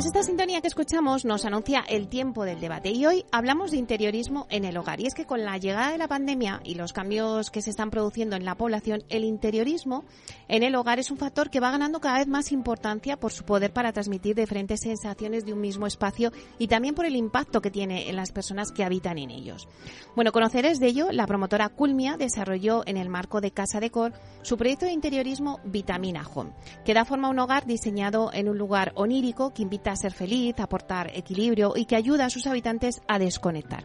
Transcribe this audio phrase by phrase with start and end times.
[0.00, 3.76] Pues esta sintonía que escuchamos nos anuncia el tiempo del debate y hoy hablamos de
[3.76, 4.98] interiorismo en el hogar.
[4.98, 7.90] Y es que con la llegada de la pandemia y los cambios que se están
[7.90, 10.06] produciendo en la población, el interiorismo
[10.48, 13.44] en el hogar es un factor que va ganando cada vez más importancia por su
[13.44, 17.70] poder para transmitir diferentes sensaciones de un mismo espacio y también por el impacto que
[17.70, 19.68] tiene en las personas que habitan en ellos.
[20.16, 24.56] Bueno, conoceréis de ello, la promotora Culmia desarrolló en el marco de Casa Decor su
[24.56, 26.52] proyecto de interiorismo Vitamina Home,
[26.86, 30.12] que da forma a un hogar diseñado en un lugar onírico que invita a ser
[30.12, 33.84] feliz, aportar equilibrio y que ayuda a sus habitantes a desconectar.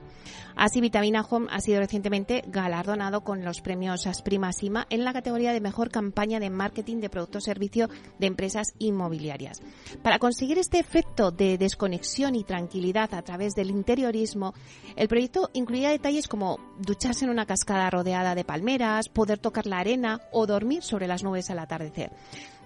[0.55, 5.51] Así, Vitamina Home ha sido recientemente galardonado con los premios Asprima Sima en la categoría
[5.51, 7.89] de mejor campaña de marketing de producto servicio
[8.19, 9.61] de empresas inmobiliarias.
[10.01, 14.53] Para conseguir este efecto de desconexión y tranquilidad a través del interiorismo,
[14.95, 19.79] el proyecto incluía detalles como ducharse en una cascada rodeada de palmeras, poder tocar la
[19.79, 22.11] arena o dormir sobre las nubes al atardecer.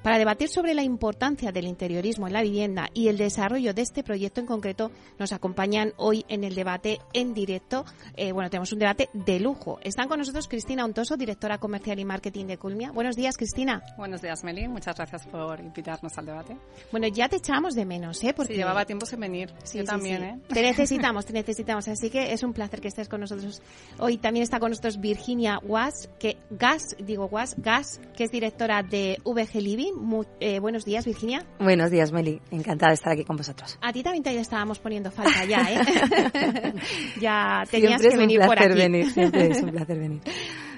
[0.03, 4.01] Para debatir sobre la importancia del interiorismo en la vivienda y el desarrollo de este
[4.01, 7.83] proyecto en concreto, nos acompañan hoy en el debate en directo.
[8.15, 9.77] Eh, bueno, tenemos un debate de lujo.
[9.83, 12.93] Están con nosotros Cristina Untoso, directora comercial y marketing de Culmia.
[12.93, 13.83] Buenos días, Cristina.
[13.97, 14.69] Buenos días, Meli.
[14.69, 16.57] Muchas gracias por invitarnos al debate.
[16.91, 18.33] Bueno, ya te echamos de menos, ¿eh?
[18.33, 19.53] Porque llevaba tiempo sin venir.
[19.63, 20.39] Sí, Yo también, ¿eh?
[20.47, 21.89] Te necesitamos, te necesitamos.
[21.89, 23.61] Así que es un placer que estés con nosotros.
[23.99, 28.81] Hoy también está con nosotros Virginia Was, que Gas, digo Was, Gas, que es directora
[28.81, 29.88] de VG Living
[30.39, 31.45] eh, buenos días, Virginia.
[31.59, 32.41] Buenos días, Meli.
[32.51, 33.77] Encantada de estar aquí con vosotros.
[33.81, 36.73] A ti también te estábamos poniendo falta ya, ¿eh?
[37.21, 38.73] ya tenías que venir por aquí.
[38.73, 40.21] Venir, siempre es un placer venir.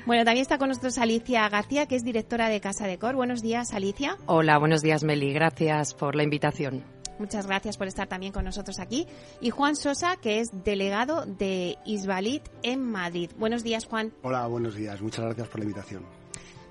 [0.03, 3.15] Bueno, también está con nosotros Alicia García, que es directora de Casa de Cor.
[3.15, 4.17] Buenos días, Alicia.
[4.25, 5.31] Hola, buenos días, Meli.
[5.31, 6.83] Gracias por la invitación.
[7.19, 9.05] Muchas gracias por estar también con nosotros aquí.
[9.41, 13.29] Y Juan Sosa, que es delegado de Isbalit en Madrid.
[13.37, 14.11] Buenos días, Juan.
[14.23, 14.99] Hola, buenos días.
[15.03, 16.20] Muchas gracias por la invitación.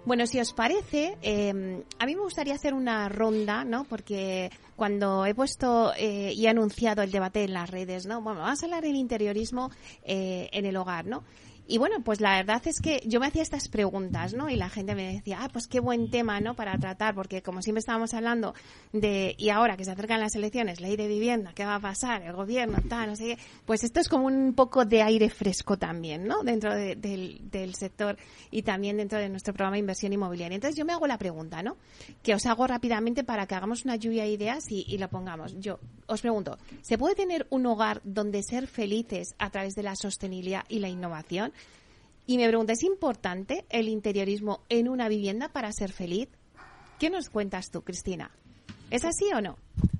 [0.07, 3.85] Bueno, si os parece, eh, a mí me gustaría hacer una ronda, ¿no?
[3.85, 8.23] Porque cuando he puesto eh, y he anunciado el debate en las redes, ¿no?
[8.23, 9.71] Bueno, vamos a hablar del interiorismo
[10.03, 11.23] eh, en el hogar, ¿no?
[11.71, 14.51] Y bueno, pues la verdad es que yo me hacía estas preguntas, ¿no?
[14.51, 16.57] Y la gente me decía, ah, pues qué buen tema, ¿no?
[16.57, 18.55] Para tratar, porque como siempre estábamos hablando
[18.93, 22.23] de, y ahora que se acercan las elecciones, ley de vivienda, ¿qué va a pasar?
[22.23, 23.39] El gobierno, tal, no sé qué.
[23.67, 26.43] Pues esto es como un poco de aire fresco también, ¿no?
[26.43, 28.17] Dentro del, del sector
[28.51, 30.57] y también dentro de nuestro programa de inversión inmobiliaria.
[30.57, 31.77] Entonces yo me hago la pregunta, ¿no?
[32.25, 35.55] Que os hago rápidamente para que hagamos una lluvia de ideas y, y lo pongamos.
[35.61, 35.79] Yo
[36.11, 40.65] os pregunto, ¿se puede tener un hogar donde ser felices a través de la sostenibilidad
[40.69, 41.53] y la innovación?
[42.27, 46.29] Y me pregunta, ¿es importante el interiorismo en una vivienda para ser feliz?
[46.99, 48.31] ¿Qué nos cuentas tú, Cristina?
[48.91, 49.57] ¿Es así o no?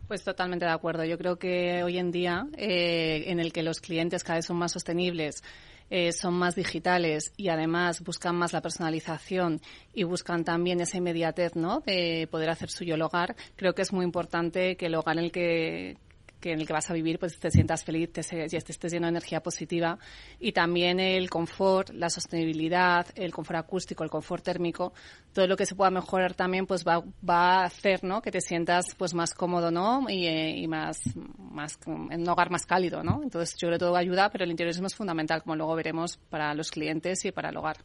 [0.09, 1.05] Pues totalmente de acuerdo.
[1.05, 4.57] Yo creo que hoy en día, eh, en el que los clientes cada vez son
[4.57, 5.45] más sostenibles,
[5.91, 9.61] eh, son más digitales y además buscan más la personalización
[9.93, 11.81] y buscan también esa inmediatez, ¿no?
[11.81, 13.37] De poder hacer suyo el hogar.
[13.57, 15.97] Creo que es muy importante que el hogar en el que
[16.41, 19.07] que en el que vas a vivir pues te sientas feliz te, y estés lleno
[19.07, 19.99] de energía positiva
[20.39, 24.93] y también el confort, la sostenibilidad, el confort acústico, el confort térmico,
[25.33, 28.23] todo lo que se pueda mejorar también pues va, va a hacer ¿no?
[28.23, 30.07] que te sientas pues más cómodo ¿no?
[30.09, 31.01] y, eh, y más,
[31.39, 33.03] más en un hogar más cálido.
[33.03, 33.23] ¿no?
[33.23, 36.55] Entonces yo creo que todo ayuda, pero el interiorismo es fundamental como luego veremos para
[36.55, 37.77] los clientes y para el hogar.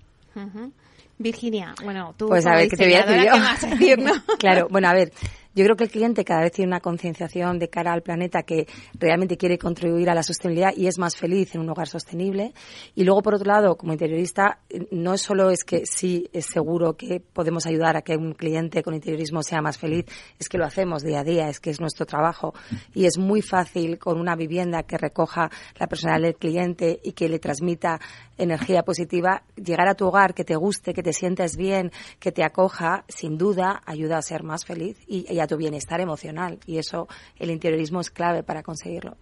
[1.17, 4.13] Virginia, bueno, tú pues a ver, ¿qué te voy a decir yo?
[4.37, 5.13] claro, bueno, a ver,
[5.55, 8.67] yo creo que el cliente cada vez tiene una concienciación de cara al planeta que
[8.93, 12.53] realmente quiere contribuir a la sostenibilidad y es más feliz en un hogar sostenible.
[12.93, 14.59] Y luego, por otro lado, como interiorista,
[14.91, 18.93] no solo es que sí es seguro que podemos ayudar a que un cliente con
[18.93, 20.05] interiorismo sea más feliz,
[20.37, 22.53] es que lo hacemos día a día, es que es nuestro trabajo.
[22.93, 25.49] Y es muy fácil con una vivienda que recoja
[25.79, 27.99] la personalidad del cliente y que le transmita
[28.37, 32.43] energía positiva, llegar a tu hogar, que te guste, que te sientes bien, que te
[32.43, 36.59] acoja, sin duda ayuda a ser más feliz y, y a tu bienestar emocional.
[36.65, 39.17] Y eso, el interiorismo es clave para conseguirlo.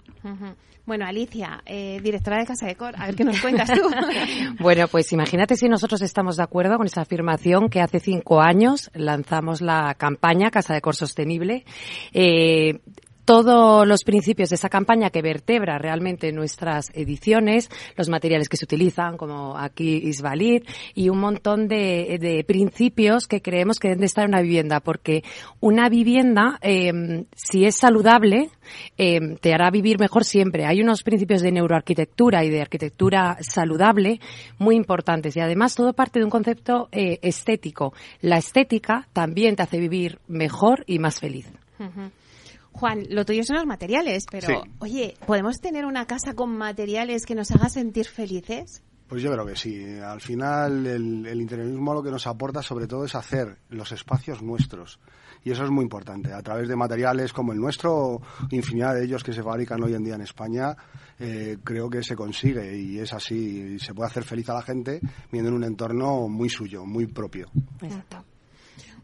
[0.86, 3.90] Bueno, Alicia, eh, directora de Casa de Cor, a ver qué nos cuentas tú.
[4.60, 8.92] bueno, pues imagínate si nosotros estamos de acuerdo con esa afirmación que hace cinco años
[8.94, 11.64] lanzamos la campaña Casa de Cor Sostenible.
[12.12, 12.82] Eh,
[13.26, 18.66] todos los principios de esa campaña que vertebra realmente nuestras ediciones, los materiales que se
[18.66, 24.06] utilizan, como aquí Isvalid, y un montón de, de principios que creemos que deben de
[24.06, 25.24] estar en una vivienda, porque
[25.60, 28.50] una vivienda, eh, si es saludable,
[28.98, 30.66] eh, te hará vivir mejor siempre.
[30.66, 34.20] Hay unos principios de neuroarquitectura y de arquitectura saludable
[34.58, 37.94] muy importantes y además todo parte de un concepto eh, estético.
[38.22, 41.52] La estética también te hace vivir mejor y más feliz.
[42.74, 47.36] Juan, lo tuyo son los materiales, pero oye, ¿podemos tener una casa con materiales que
[47.36, 48.84] nos haga sentir felices?
[49.08, 50.00] Pues yo creo que sí.
[50.00, 54.42] Al final el, el, interiorismo lo que nos aporta sobre todo es hacer los espacios
[54.42, 55.00] nuestros.
[55.44, 56.34] Y eso es muy importante.
[56.34, 60.04] A través de materiales como el nuestro, infinidad de ellos que se fabrican hoy en
[60.04, 60.76] día en España,
[61.20, 63.76] eh, creo que se consigue y es así.
[63.76, 65.00] Y se puede hacer feliz a la gente
[65.32, 67.52] viendo en un entorno muy suyo, muy propio.
[67.82, 68.33] Exacto.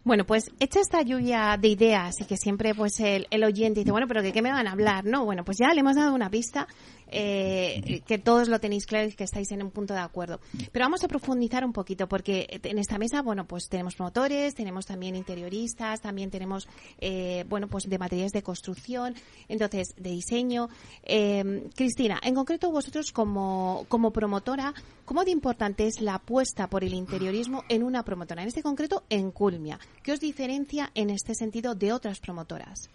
[0.09, 3.91] Bueno, pues hecha esta lluvia de ideas y que siempre pues el, el oyente dice,
[3.91, 5.06] bueno, pero ¿de qué me van a hablar?
[5.06, 6.67] No, bueno, pues ya le hemos dado una pista
[7.11, 10.39] eh, que todos lo tenéis claro y que estáis en un punto de acuerdo.
[10.71, 14.85] Pero vamos a profundizar un poquito porque en esta mesa, bueno, pues tenemos promotores, tenemos
[14.85, 16.67] también interioristas, también tenemos,
[17.00, 19.15] eh, bueno, pues de materiales de construcción,
[19.47, 20.69] entonces de diseño.
[21.03, 24.73] Eh, Cristina, en concreto vosotros como, como promotora,
[25.06, 28.41] ¿cómo de importante es la apuesta por el interiorismo en una promotora?
[28.41, 29.79] En este concreto, en Culmia.
[30.03, 32.89] ¿Qué os diferencia en este sentido de otras promotoras?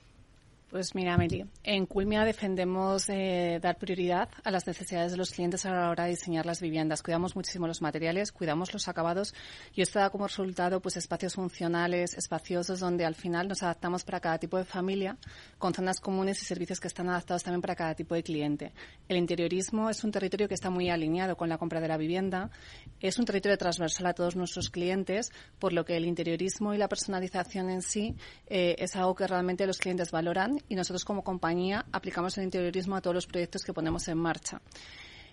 [0.75, 5.65] Pues mira, Meli, en Culmia defendemos eh, dar prioridad a las necesidades de los clientes
[5.67, 7.01] a la hora de diseñar las viviendas.
[7.01, 9.37] Cuidamos muchísimo los materiales, cuidamos los acabados
[9.73, 14.19] y esto da como resultado pues espacios funcionales, espaciosos, donde al final nos adaptamos para
[14.19, 15.17] cada tipo de familia,
[15.59, 18.73] con zonas comunes y servicios que están adaptados también para cada tipo de cliente.
[19.09, 22.51] El interiorismo es un territorio que está muy alineado con la compra de la vivienda,
[22.99, 25.31] es un territorio transversal a todos nuestros clientes,
[25.61, 28.17] por lo que el interiorismo y la personalización en sí
[28.49, 32.97] eh, es algo que realmente los clientes valoran y nosotros como compañía aplicamos el interiorismo
[32.97, 34.61] a todos los proyectos que ponemos en marcha.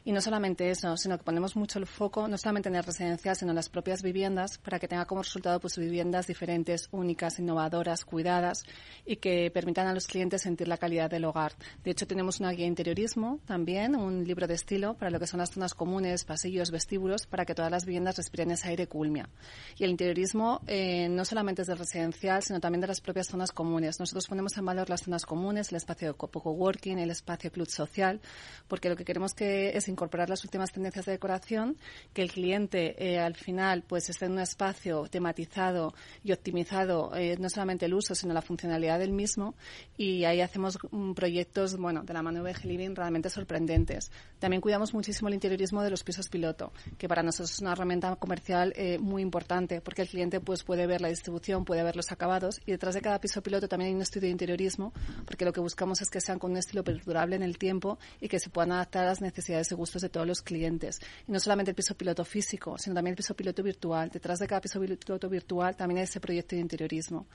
[0.03, 3.35] Y no solamente eso, sino que ponemos mucho el foco no solamente en el residencial,
[3.35, 8.03] sino en las propias viviendas para que tenga como resultado pues viviendas diferentes, únicas, innovadoras,
[8.03, 8.63] cuidadas
[9.05, 11.53] y que permitan a los clientes sentir la calidad del hogar.
[11.83, 15.39] De hecho, tenemos una guía interiorismo también, un libro de estilo para lo que son
[15.39, 19.29] las zonas comunes, pasillos, vestíbulos, para que todas las viviendas respiren ese aire culmia.
[19.77, 23.51] Y el interiorismo eh, no solamente es del residencial, sino también de las propias zonas
[23.51, 23.99] comunes.
[23.99, 28.19] Nosotros ponemos en valor las zonas comunes, el espacio de coworking, el espacio club social,
[28.67, 31.77] porque lo que queremos que es incorporar las últimas tendencias de decoración,
[32.13, 35.93] que el cliente eh, al final pues esté en un espacio tematizado
[36.23, 39.55] y optimizado eh, no solamente el uso, sino la funcionalidad del mismo
[39.97, 44.11] y ahí hacemos um, proyectos, bueno, de la mano de Living realmente sorprendentes.
[44.39, 48.15] También cuidamos muchísimo el interiorismo de los pisos piloto, que para nosotros es una herramienta
[48.15, 52.11] comercial eh, muy importante porque el cliente pues puede ver la distribución, puede ver los
[52.11, 54.93] acabados y detrás de cada piso piloto también hay un estudio de interiorismo
[55.25, 58.27] porque lo que buscamos es que sean con un estilo perdurable en el tiempo y
[58.27, 60.99] que se puedan adaptar a las necesidades de gustos de todos los clientes.
[61.27, 64.09] Y no solamente el piso piloto físico, sino también el piso piloto virtual.
[64.09, 67.27] Detrás de cada piso piloto virtual también hay ese proyecto de interiorismo.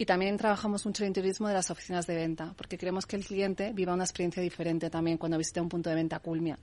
[0.00, 3.24] Y también trabajamos mucho el interiorismo de las oficinas de venta, porque queremos que el
[3.24, 6.56] cliente viva una experiencia diferente también cuando visite un punto de venta Culmia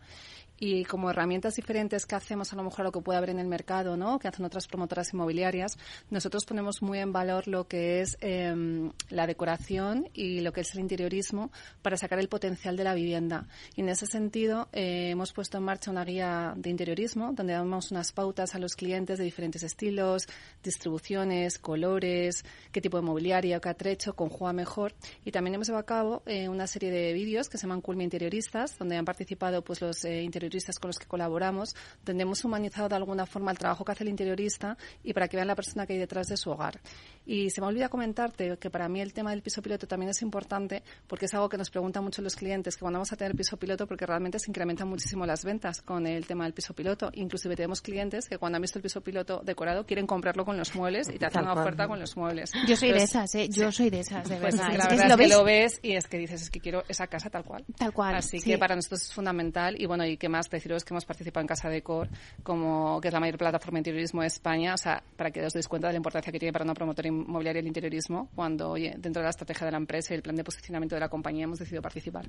[0.59, 3.47] y como herramientas diferentes que hacemos a lo mejor lo que puede haber en el
[3.47, 4.19] mercado, ¿no?
[4.19, 5.77] Que hacen otras promotoras inmobiliarias,
[6.09, 10.73] nosotros ponemos muy en valor lo que es eh, la decoración y lo que es
[10.73, 13.47] el interiorismo para sacar el potencial de la vivienda.
[13.75, 17.91] Y en ese sentido eh, hemos puesto en marcha una guía de interiorismo donde damos
[17.91, 20.27] unas pautas a los clientes de diferentes estilos,
[20.63, 24.93] distribuciones, colores, qué tipo de mobiliario, qué atrecho, conjuga mejor.
[25.23, 28.03] Y también hemos llevado a cabo eh, una serie de vídeos que se llaman Culmi
[28.03, 32.43] Interioristas, donde han participado pues los eh, interioristas interioristas con los que colaboramos, donde hemos
[32.45, 35.55] humanizado de alguna forma el trabajo que hace el interiorista y para que vean la
[35.55, 36.79] persona que hay detrás de su hogar.
[37.25, 40.21] Y se me olvida comentarte que para mí el tema del piso piloto también es
[40.21, 43.35] importante porque es algo que nos preguntan mucho los clientes, que cuando vamos a tener
[43.35, 47.09] piso piloto porque realmente se incrementan muchísimo las ventas con el tema del piso piloto.
[47.13, 50.75] Inclusive tenemos clientes que cuando han visto el piso piloto decorado quieren comprarlo con los
[50.75, 52.51] muebles y te hacen una oferta con los muebles.
[52.67, 53.49] Yo soy de esas, ¿eh?
[53.49, 54.77] Yo soy de esas, de pues verdad.
[54.77, 57.29] la verdad es, que, lo ves y es que dices, es que quiero esa casa
[57.29, 57.65] tal cual.
[57.77, 58.15] Tal cual.
[58.15, 61.41] Así que para nosotros es fundamental y bueno, y qué más deciros que hemos participado
[61.41, 62.09] en Casa Decor,
[62.43, 65.53] como que es la mayor plataforma de interiorismo de España, o sea, para que os
[65.53, 68.95] deis cuenta de la importancia que tiene para una promotora inmobiliaria el interiorismo, cuando, oye,
[68.97, 71.45] dentro de la estrategia de la empresa y el plan de posicionamiento de la compañía
[71.45, 72.25] hemos decidido participar.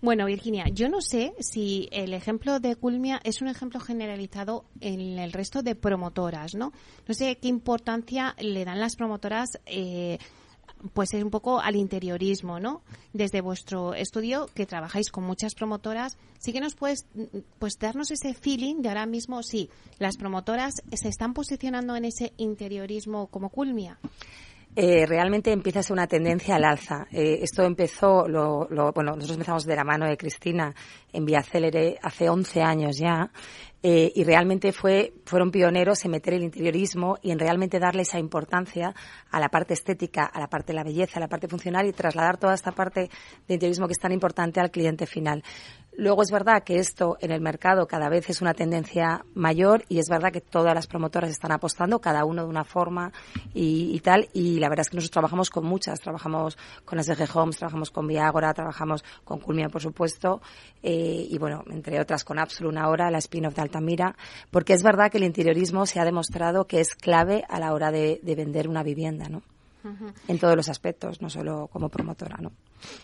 [0.00, 5.18] Bueno, Virginia, yo no sé si el ejemplo de Culmia es un ejemplo generalizado en
[5.18, 6.72] el resto de promotoras, ¿no?
[7.06, 10.18] No sé qué importancia le dan las promotoras eh,
[10.94, 12.82] pues es un poco al interiorismo, ¿no?
[13.12, 17.06] Desde vuestro estudio, que trabajáis con muchas promotoras, sí que nos puedes
[17.58, 22.32] pues darnos ese feeling de ahora mismo, sí, las promotoras se están posicionando en ese
[22.36, 23.98] interiorismo como culmia.
[24.74, 27.06] Eh, realmente empieza a ser una tendencia al alza.
[27.10, 30.74] Eh, esto empezó, lo, bueno, nosotros empezamos de la mano de Cristina
[31.12, 33.30] en Vía Célere hace 11 años ya.
[33.84, 38.18] Eh, y realmente fue, fueron pioneros en meter el interiorismo y en realmente darle esa
[38.18, 38.94] importancia
[39.30, 41.92] a la parte estética, a la parte de la belleza, a la parte funcional y
[41.92, 43.10] trasladar toda esta parte
[43.48, 45.42] de interiorismo que es tan importante al cliente final.
[45.94, 49.98] Luego es verdad que esto en el mercado cada vez es una tendencia mayor y
[49.98, 53.12] es verdad que todas las promotoras están apostando, cada uno de una forma
[53.52, 54.28] y, tal.
[54.32, 56.00] Y la verdad es que nosotros trabajamos con muchas.
[56.00, 56.56] Trabajamos
[56.86, 60.40] con las SG Homes, trabajamos con Viagora, trabajamos con Culmia, por supuesto.
[60.82, 64.16] Eh, y bueno, entre otras con Absolut ahora, la spin-off de Altamira.
[64.50, 67.90] Porque es verdad que el interiorismo se ha demostrado que es clave a la hora
[67.90, 69.42] de, de vender una vivienda, ¿no?
[70.28, 72.52] En todos los aspectos, no solo como promotora, ¿no?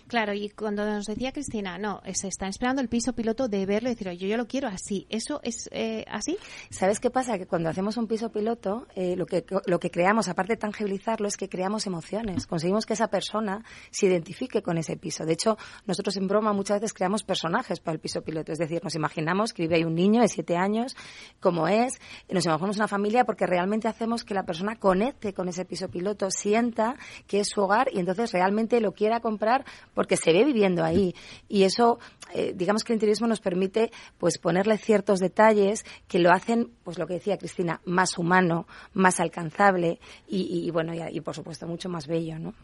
[0.07, 3.89] Claro, y cuando nos decía Cristina, no, se está esperando el piso piloto de verlo
[3.89, 5.07] y decir, yo, yo lo quiero así.
[5.11, 6.37] ¿Eso es eh, así?
[6.71, 7.39] ¿Sabes qué pasa?
[7.39, 11.29] Que cuando hacemos un piso piloto, eh, lo, que, lo que creamos, aparte de tangibilizarlo,
[11.29, 12.47] es que creamos emociones.
[12.47, 15.25] Conseguimos que esa persona se identifique con ese piso.
[15.25, 18.53] De hecho, nosotros en broma muchas veces creamos personajes para el piso piloto.
[18.53, 20.97] Es decir, nos imaginamos que vive ahí un niño de siete años,
[21.41, 25.49] como es, y nos imaginamos una familia porque realmente hacemos que la persona conecte con
[25.49, 30.17] ese piso piloto, sienta que es su hogar y entonces realmente lo quiera comprar porque
[30.17, 31.15] se ve viviendo ahí.
[31.49, 31.99] Y eso,
[32.35, 36.99] eh, digamos que el interiorismo nos permite pues ponerle ciertos detalles que lo hacen, pues
[36.99, 39.99] lo que decía Cristina, más humano, más alcanzable
[40.29, 42.55] y, bueno, y, por supuesto mucho más bello, ¿no?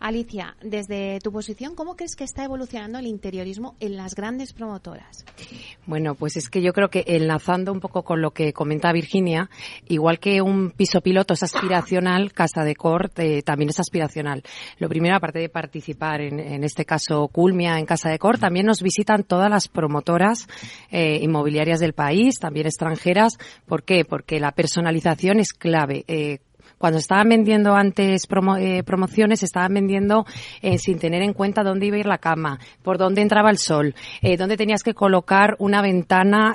[0.00, 5.26] Alicia, desde tu posición, ¿cómo crees que está evolucionando el interiorismo en las grandes promotoras?
[5.84, 9.50] Bueno, pues es que yo creo que enlazando un poco con lo que comenta Virginia,
[9.88, 14.42] igual que un piso piloto es aspiracional, Casa de Corte también es aspiracional.
[14.78, 18.82] Lo primero, aparte de participar en, este caso Culmia en Casa de Corte, también nos
[18.82, 20.48] visitan todas las promotoras
[20.90, 23.36] eh, inmobiliarias del país, también extranjeras.
[23.66, 24.06] ¿Por qué?
[24.06, 26.04] Porque la personalización es clave.
[26.08, 26.38] Eh,
[26.80, 28.26] cuando estaban vendiendo antes
[28.58, 30.24] eh, promociones, estaban vendiendo
[30.62, 33.58] eh, sin tener en cuenta dónde iba a ir la cama, por dónde entraba el
[33.58, 36.54] sol, eh, dónde tenías que colocar una ventana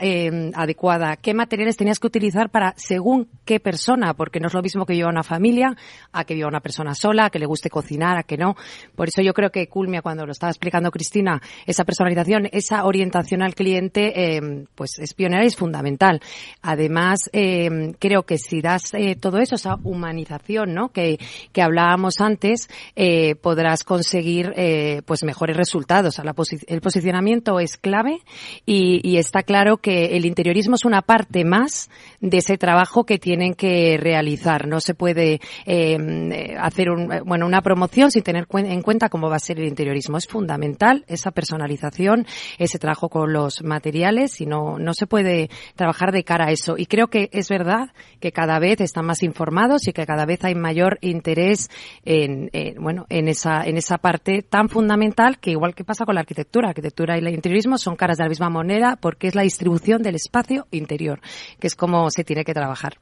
[0.56, 4.86] adecuada, qué materiales tenías que utilizar para según qué persona, porque no es lo mismo
[4.86, 5.76] que viva una familia,
[6.12, 8.56] a que viva una persona sola, a que le guste cocinar, a que no.
[8.96, 13.42] Por eso yo creo que Culmia, cuando lo estaba explicando Cristina, esa personalización, esa orientación
[13.42, 16.22] al cliente, pues es pionera y es fundamental.
[16.62, 20.26] Además, creo que si das todo eso, esa humanidad,
[20.68, 20.90] ¿no?
[20.90, 21.20] Que,
[21.52, 26.20] que hablábamos antes, eh, podrás conseguir eh, pues mejores resultados.
[26.68, 28.20] el posicionamiento es clave
[28.66, 31.90] y, y, está claro que el interiorismo es una parte más
[32.22, 34.66] de ese trabajo que tienen que realizar.
[34.66, 39.36] No se puede eh, hacer un, bueno, una promoción sin tener en cuenta cómo va
[39.36, 40.18] a ser el interiorismo.
[40.18, 42.26] Es fundamental esa personalización,
[42.58, 46.76] ese trabajo con los materiales y no, no se puede trabajar de cara a eso.
[46.78, 47.90] Y creo que es verdad
[48.22, 51.70] que cada vez están más informados y que cada vez hay mayor interés
[52.06, 52.50] en,
[52.80, 56.70] bueno, en esa, en esa parte tan fundamental que igual que pasa con la arquitectura,
[56.70, 60.16] arquitectura y el interiorismo son caras de la misma moneda porque es la distribución del
[60.16, 61.20] espacio interior,
[61.60, 62.98] que es como se tiene que trabajar.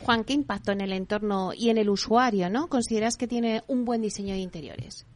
[0.00, 2.68] Juan, ¿qué impacto en el entorno y en el usuario, no?
[2.68, 5.06] ¿Consideras que tiene un buen diseño de interiores?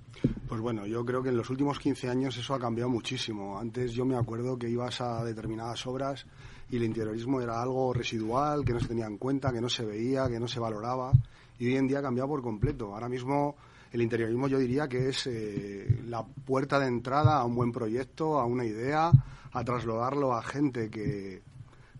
[0.49, 3.59] Pues bueno, yo creo que en los últimos 15 años eso ha cambiado muchísimo.
[3.59, 6.27] Antes yo me acuerdo que ibas a determinadas obras
[6.71, 9.85] y el interiorismo era algo residual, que no se tenía en cuenta, que no se
[9.85, 11.13] veía, que no se valoraba.
[11.59, 12.95] Y hoy en día ha cambiado por completo.
[12.95, 13.57] Ahora mismo
[13.93, 18.39] el interiorismo yo diría que es eh, la puerta de entrada a un buen proyecto,
[18.39, 19.11] a una idea,
[19.53, 21.43] a trasladarlo a gente que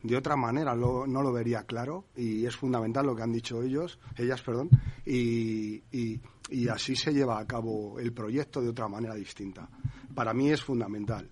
[0.03, 3.99] de otra manera no lo vería claro y es fundamental lo que han dicho ellos,
[4.17, 4.71] ellas, perdón,
[5.05, 9.69] y, y, así se lleva a cabo el proyecto de otra manera distinta.
[10.15, 11.29] Para mí es fundamental.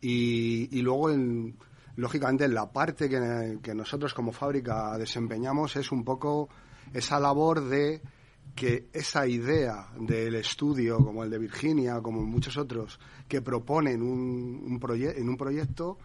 [0.00, 1.56] Y, y luego en,
[1.96, 6.48] lógicamente la parte que, nosotros como fábrica desempeñamos es un poco
[6.92, 8.00] esa labor de
[8.54, 14.62] que esa idea del estudio, como el de Virginia, como muchos otros, que proponen un,
[14.64, 15.98] un en un proyecto,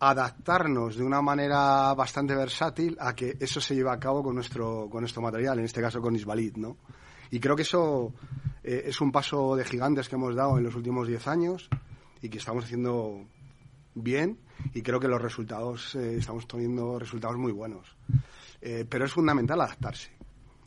[0.00, 4.88] adaptarnos de una manera bastante versátil a que eso se lleve a cabo con nuestro,
[4.90, 6.78] con nuestro material, en este caso con Isbalit, ¿no?
[7.30, 8.14] Y creo que eso
[8.64, 11.68] eh, es un paso de gigantes que hemos dado en los últimos diez años
[12.22, 13.26] y que estamos haciendo
[13.94, 14.38] bien
[14.74, 17.94] y creo que los resultados, eh, estamos teniendo resultados muy buenos.
[18.62, 20.19] Eh, pero es fundamental adaptarse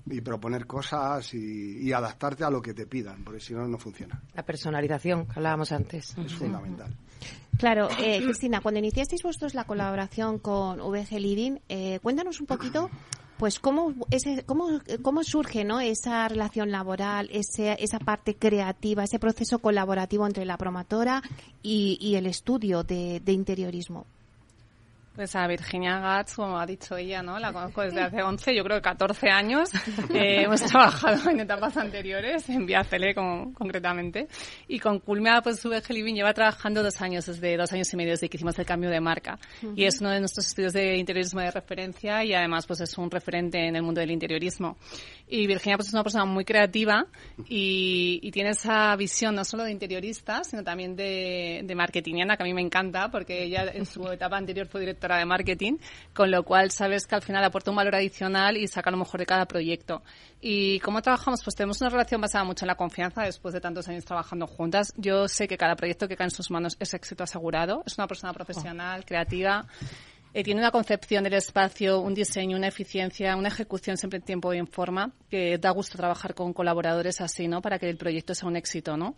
[0.06, 4.22] y proponer cosas y, adaptarte a lo que te pidan, porque si no, no funciona.
[4.34, 6.18] La personalización que hablábamos antes.
[6.18, 6.96] Es fundamental.
[7.58, 11.60] Claro, eh, Cristina, cuando iniciasteis vosotros la colaboración con VG Leading,
[12.02, 12.90] cuéntanos un poquito
[13.38, 15.82] pues cómo, ese, cómo, cómo surge ¿no?
[15.82, 21.22] esa relación laboral, ese, esa parte creativa, ese proceso colaborativo entre la promotora
[21.62, 24.06] y, y el estudio de, interiorismo.
[25.16, 27.38] Pues a Virginia Gatz, como ha dicho ella, ¿no?
[27.38, 29.70] La conozco desde hace 11, yo creo que 14 años.
[30.14, 34.28] Eh, hemos trabajado en etapas anteriores, en Viacele concretamente.
[34.68, 38.12] Y con Culmea, pues VG Living lleva trabajando dos años, desde dos años y medio
[38.12, 39.40] desde que hicimos el cambio de marca.
[39.76, 43.10] Y es uno de nuestros estudios de interiorismo de referencia y además pues es un
[43.10, 44.78] referente en el mundo del interiorismo.
[45.28, 47.06] Y Virginia pues es una persona muy creativa
[47.48, 52.44] y, y tiene esa visión no solo de interiorista, sino también de, de marketingiana, que
[52.44, 55.78] a mí me encanta, porque ella en su etapa anterior fue directora de marketing,
[56.14, 59.20] con lo cual sabes que al final aporta un valor adicional y saca lo mejor
[59.20, 60.02] de cada proyecto.
[60.42, 61.44] ¿Y cómo trabajamos?
[61.44, 64.94] Pues tenemos una relación basada mucho en la confianza después de tantos años trabajando juntas.
[64.98, 67.84] Yo sé que cada proyecto que cae en sus manos es éxito asegurado.
[67.86, 69.66] Es una persona profesional, creativa.
[70.36, 74.52] Eh, tiene una concepción del espacio, un diseño, una eficiencia, una ejecución siempre en tiempo
[74.52, 77.62] y en forma, que da gusto trabajar con colaboradores así, ¿no?
[77.62, 79.14] Para que el proyecto sea un éxito, ¿no?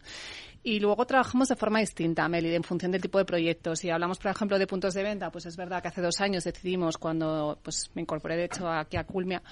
[0.62, 3.80] Y luego trabajamos de forma distinta, Meli, en función del tipo de proyectos.
[3.80, 6.44] Si hablamos, por ejemplo, de puntos de venta, pues es verdad que hace dos años
[6.44, 9.44] decidimos, cuando pues me incorporé de hecho aquí a Culmia,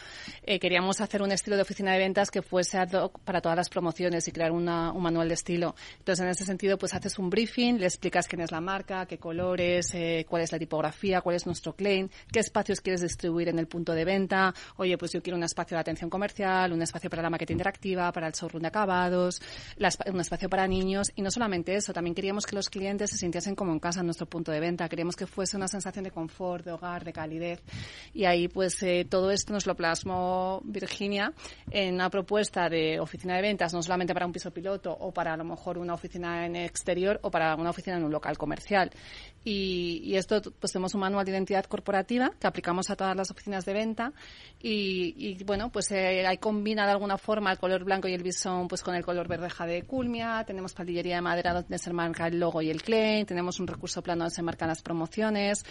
[0.42, 3.56] eh, queríamos hacer un estilo de oficina de ventas que fuese ad hoc para todas
[3.56, 5.76] las promociones y crear una, un manual de estilo.
[6.00, 9.20] Entonces, en ese sentido, pues haces un briefing, le explicas quién es la marca, qué
[9.20, 13.60] colores, eh, cuál es la tipografía, cuál es nuestro claim, qué espacios quieres distribuir en
[13.60, 14.54] el punto de venta.
[14.78, 18.12] Oye, pues yo quiero un espacio de atención comercial, un espacio para la maqueta interactiva,
[18.12, 19.40] para el showroom de acabados,
[20.08, 23.56] un espacio para niños y no solamente eso, también queríamos que los clientes se sintiesen
[23.56, 24.90] como en casa en nuestro punto de venta.
[24.90, 27.62] Queríamos que fuese una sensación de confort, de hogar, de calidez.
[28.14, 31.34] Y ahí, pues, eh, todo esto nos lo plasmó Virginia
[31.70, 35.34] en una propuesta de oficina de ventas, no solamente para un piso piloto o para
[35.34, 38.92] a lo mejor una oficina en exterior o para una oficina en un local comercial.
[39.44, 43.66] Y, esto, pues, tenemos un manual de identidad corporativa que aplicamos a todas las oficinas
[43.66, 44.14] de venta.
[44.62, 48.68] Y, bueno, pues eh, ahí combina de alguna forma el color blanco y el bisón
[48.70, 50.44] pues con el color verdeja de Culmia.
[50.46, 54.02] Tenemos palillería de madera donde se marca el logo y el claim, tenemos un recurso
[54.02, 55.66] plano donde se marcan las promociones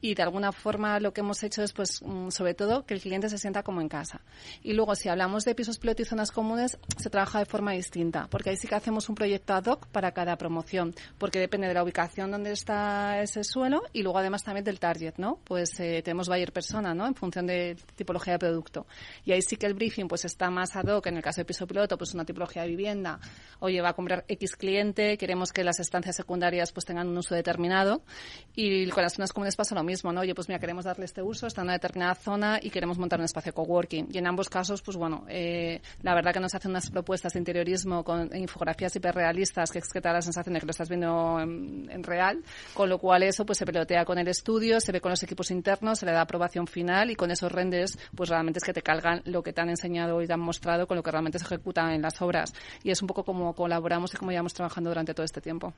[0.00, 3.00] y de alguna forma lo que hemos hecho es pues mm, sobre todo que el
[3.00, 4.20] cliente se sienta como en casa.
[4.62, 8.28] Y luego si hablamos de pisos piloto y zonas comunes se trabaja de forma distinta,
[8.30, 11.74] porque ahí sí que hacemos un proyecto ad hoc para cada promoción, porque depende de
[11.74, 15.40] la ubicación donde está ese suelo y luego además también del target, ¿no?
[15.44, 17.06] Pues eh, tenemos buyer persona, ¿no?
[17.06, 18.86] En función de tipología de producto.
[19.24, 21.44] Y ahí sí que el briefing pues está más ad hoc, en el caso de
[21.44, 23.18] piso piloto, pues una tipología de vivienda,
[23.60, 27.34] oye, va a comprar X cliente queremos que las estancias secundarias pues tengan un uso
[27.34, 28.02] determinado
[28.54, 30.20] y con las zonas comunes pasa lo mismo, ¿no?
[30.20, 33.18] Oye, pues mira, queremos darle este uso, está en una determinada zona y queremos montar
[33.18, 34.08] un espacio coworking.
[34.12, 37.38] Y en ambos casos, pues bueno, eh, la verdad que nos hacen unas propuestas de
[37.38, 40.88] interiorismo con infografías hiperrealistas que es que te da la sensación de que lo estás
[40.88, 42.42] viendo en, real,
[42.74, 45.52] con lo cual eso pues se pelotea con el estudio, se ve con los equipos
[45.52, 48.82] internos, se le da aprobación final y con esos renders pues realmente es que te
[48.82, 51.44] cargan lo que te han enseñado y te han mostrado con lo que realmente se
[51.44, 52.52] ejecuta en las obras.
[52.82, 55.72] Y es un poco como colaboramos y como llevamos trabajando durante todo este tiempo.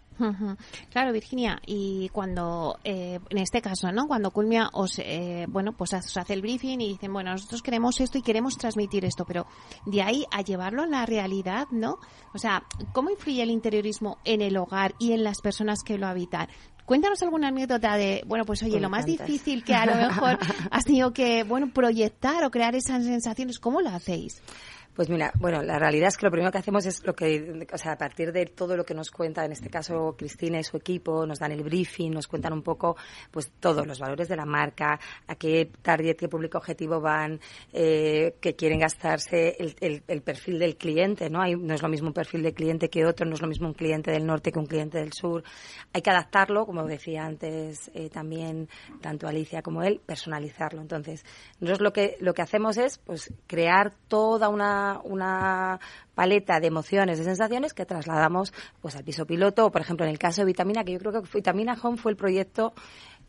[0.88, 4.08] Claro, Virginia, y cuando, eh, en este caso, ¿no?
[4.08, 8.00] Cuando Culmia os, eh, bueno, pues os hace el briefing y dicen, bueno, nosotros queremos
[8.00, 9.46] esto y queremos transmitir esto, pero
[9.84, 11.98] de ahí a llevarlo a la realidad, ¿no?
[12.32, 12.62] O sea,
[12.94, 16.48] ¿cómo influye el interiorismo en el hogar y en las personas que lo habitan?
[16.88, 20.38] Cuéntanos alguna anécdota de, bueno, pues oye, lo más difícil que a lo mejor
[20.70, 24.40] has tenido que, bueno, proyectar o crear esas sensaciones, ¿cómo lo hacéis?
[24.98, 27.78] Pues mira, bueno, la realidad es que lo primero que hacemos es lo que, o
[27.78, 30.76] sea, a partir de todo lo que nos cuenta, en este caso Cristina y su
[30.76, 32.96] equipo, nos dan el briefing, nos cuentan un poco,
[33.30, 37.38] pues todos los valores de la marca, a qué target, qué público objetivo van,
[37.72, 41.42] eh, que quieren gastarse, el, perfil del cliente, ¿no?
[41.42, 43.68] Hay, no es lo mismo un perfil de cliente que otro, no es lo mismo
[43.68, 45.44] un cliente del norte que un cliente del sur.
[45.92, 48.68] Hay que adaptarlo, como decía antes eh, también
[49.00, 50.80] tanto Alicia como él, personalizarlo.
[50.80, 51.24] Entonces,
[51.60, 55.78] nosotros lo que, lo que hacemos es, pues, crear toda una una,
[56.14, 60.10] paleta de emociones, de sensaciones que trasladamos pues al piso piloto o, por ejemplo, en
[60.10, 62.74] el caso de Vitamina, que yo creo que Vitamina Home fue el proyecto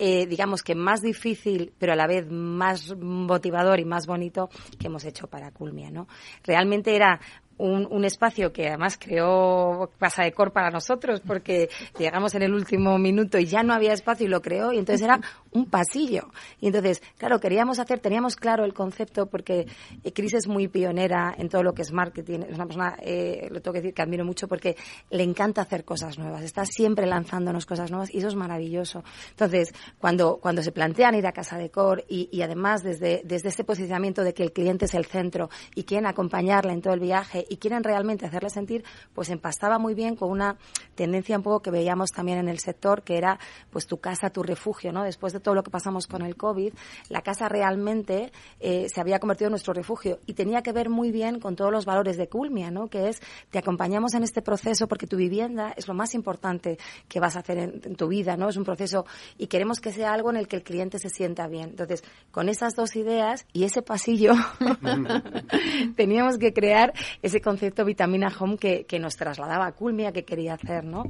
[0.02, 4.88] eh, digamos que más difícil, pero a la vez más motivador y más bonito que
[4.88, 6.08] hemos hecho para Culmia, ¿no?
[6.42, 7.20] Realmente era
[7.60, 12.54] un, un, espacio que además creó Pasa de Cor para nosotros porque llegamos en el
[12.54, 15.20] último minuto y ya no había espacio y lo creó y entonces era
[15.52, 16.30] un pasillo.
[16.62, 19.68] Y entonces, claro, queríamos hacer, teníamos claro el concepto porque
[20.14, 22.40] Cris es muy pionera en todo lo que es marketing.
[22.48, 24.78] Es una persona, eh, lo tengo que decir, que admiro mucho porque
[25.10, 26.44] le encanta hacer cosas nuevas.
[26.44, 29.04] Está siempre lanzándonos cosas nuevas y eso es maravilloso.
[29.32, 33.50] Entonces, cuando, cuando se plantean ir a Casa de Cor y, y además desde, desde
[33.50, 37.00] este posicionamiento de que el cliente es el centro y quieren acompañarle en todo el
[37.00, 38.84] viaje y quieren realmente hacerle sentir,
[39.14, 40.58] pues empastaba muy bien con una
[40.96, 44.44] tendencia un poco que veíamos también en el sector, que era pues tu casa, tu
[44.44, 45.04] refugio, ¿no?
[45.04, 46.74] Después de todo lo que pasamos con el COVID,
[47.10, 51.12] la casa realmente eh, se había convertido en nuestro refugio y tenía que ver muy
[51.12, 52.88] bien con todos los valores de Culmia, ¿no?
[52.88, 57.20] Que es, te acompañamos en este proceso porque tu vivienda es lo más importante que
[57.20, 58.50] vas a hacer en, en tu vida, ¿no?
[58.50, 59.06] Es un proceso
[59.38, 61.70] y queremos que sea algo en el que el cliente se sienta bien.
[61.70, 64.34] Entonces, con esas dos ideas y ese pasillo,
[65.96, 70.54] teníamos que crear ese concepto vitamina home que, que nos trasladaba a Culmia que quería
[70.54, 71.04] hacer, ¿no?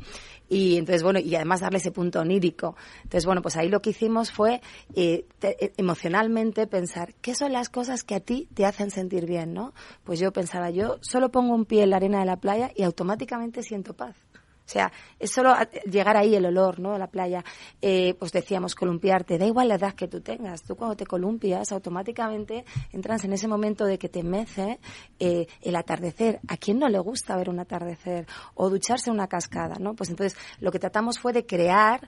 [0.49, 2.75] Y entonces, bueno, y además darle ese punto onírico.
[3.03, 4.61] Entonces, bueno, pues ahí lo que hicimos fue
[4.95, 9.53] eh, eh, emocionalmente pensar, ¿qué son las cosas que a ti te hacen sentir bien,
[9.53, 9.73] no?
[10.03, 12.83] Pues yo pensaba, yo solo pongo un pie en la arena de la playa y
[12.83, 14.28] automáticamente siento paz.
[14.69, 15.55] O sea, es solo
[15.89, 16.93] llegar ahí el olor, ¿no?
[16.93, 17.43] A la playa.
[17.81, 20.61] Eh, pues decíamos, columpiarte, da igual la edad que tú tengas.
[20.61, 24.79] Tú cuando te columpias, automáticamente entras en ese momento de que te mece
[25.19, 26.39] eh, el atardecer.
[26.47, 28.27] ¿A quién no le gusta ver un atardecer?
[28.53, 29.95] O ducharse en una cascada, ¿no?
[29.95, 32.07] Pues entonces, lo que tratamos fue de crear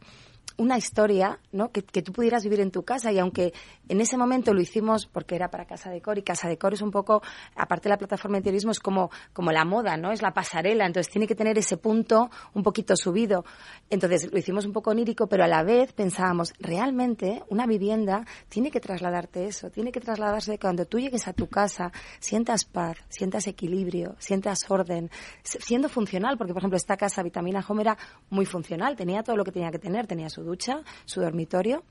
[0.62, 1.71] una historia ¿no?
[1.71, 3.54] Que, que, tú pudieras vivir en tu casa y aunque
[3.89, 6.74] en ese momento lo hicimos porque era para Casa de Cor y Casa de Cor
[6.74, 7.21] es un poco,
[7.56, 10.12] aparte de la plataforma de turismo, es como, como la moda, ¿no?
[10.12, 13.43] Es la pasarela, entonces tiene que tener ese punto un poquito subido.
[13.89, 18.71] Entonces lo hicimos un poco onírico, pero a la vez pensábamos, realmente una vivienda tiene
[18.71, 23.47] que trasladarte eso, tiene que trasladarse cuando tú llegues a tu casa, sientas paz, sientas
[23.47, 25.10] equilibrio, sientas orden,
[25.43, 27.97] siendo funcional, porque por ejemplo esta casa Vitamina Home era
[28.30, 30.43] muy funcional, tenía todo lo que tenía que tener, tenía su
[31.06, 31.84] su dormitorio.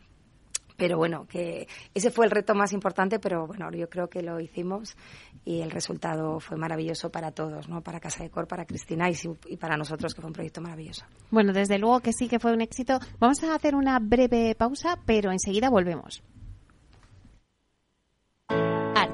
[0.77, 4.40] Pero bueno, que ese fue el reto más importante, pero bueno, yo creo que lo
[4.40, 4.96] hicimos
[5.44, 7.83] y el resultado fue maravilloso para todos, ¿no?
[7.83, 9.14] Para Casa de Cor, para Cristina y,
[9.49, 11.05] y para nosotros, que fue un proyecto maravilloso.
[11.31, 12.99] Bueno, desde luego que sí que fue un éxito.
[13.18, 16.23] Vamos a hacer una breve pausa, pero enseguida volvemos.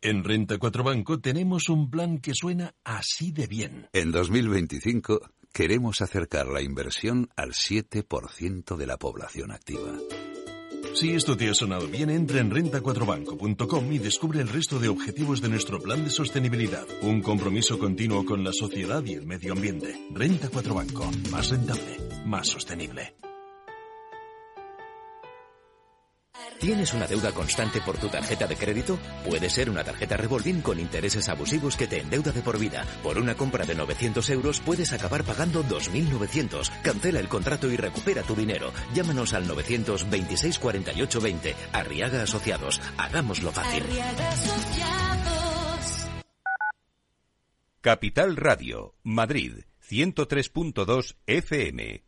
[0.00, 3.88] En Renta 4 Banco tenemos un plan que suena así de bien.
[3.92, 5.20] En 2025
[5.52, 9.98] queremos acercar la inversión al 7% de la población activa.
[10.94, 15.42] Si esto te ha sonado bien, entra en renta4banco.com y descubre el resto de objetivos
[15.42, 16.86] de nuestro plan de sostenibilidad.
[17.02, 20.00] Un compromiso continuo con la sociedad y el medio ambiente.
[20.12, 21.10] Renta 4 Banco.
[21.32, 21.96] Más rentable.
[22.24, 23.14] Más sostenible.
[26.58, 28.98] ¿Tienes una deuda constante por tu tarjeta de crédito?
[29.24, 32.84] Puede ser una tarjeta revolving con intereses abusivos que te endeuda de por vida.
[33.02, 36.70] Por una compra de 900 euros puedes acabar pagando 2.900.
[36.82, 38.72] Cancela el contrato y recupera tu dinero.
[38.92, 41.56] Llámanos al 926 48 20.
[41.72, 42.80] Arriaga Asociados.
[42.96, 43.84] Hagámoslo fácil.
[47.80, 52.07] Capital Radio, Madrid, 103.2 FM.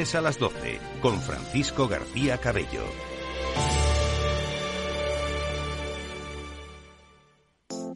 [0.01, 2.81] a las 12, con Francisco García Cabello.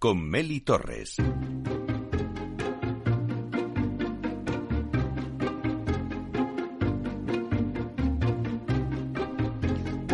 [0.00, 1.16] con Meli Torres.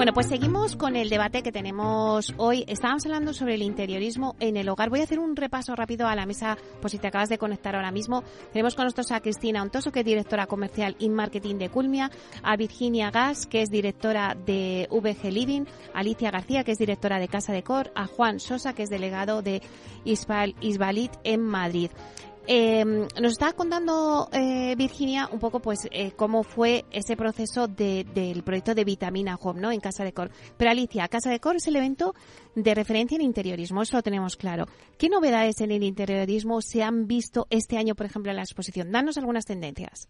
[0.06, 2.64] Bueno, pues seguimos con el debate que tenemos hoy.
[2.68, 4.88] Estábamos hablando sobre el interiorismo en el hogar.
[4.88, 7.74] Voy a hacer un repaso rápido a la mesa, por si te acabas de conectar
[7.74, 8.22] ahora mismo.
[8.52, 12.12] Tenemos con nosotros a Cristina Ontoso, que es directora comercial y marketing de Culmia,
[12.44, 17.18] a Virginia Gas, que es directora de VG Living, a Alicia García, que es directora
[17.18, 19.60] de Casa de Cor, a Juan Sosa, que es delegado de
[20.04, 21.90] Isbalit en Madrid.
[22.48, 28.06] Eh, nos está contando eh, Virginia un poco pues eh, cómo fue ese proceso de,
[28.14, 29.72] del proyecto de Vitamina Home ¿no?
[29.72, 30.30] en Casa de Cor.
[30.56, 32.14] Pero Alicia, Casa de Cor es el evento
[32.54, 34.66] de referencia en interiorismo, eso lo tenemos claro.
[34.96, 38.92] ¿Qué novedades en el interiorismo se han visto este año, por ejemplo, en la exposición?
[38.92, 40.08] Danos algunas tendencias.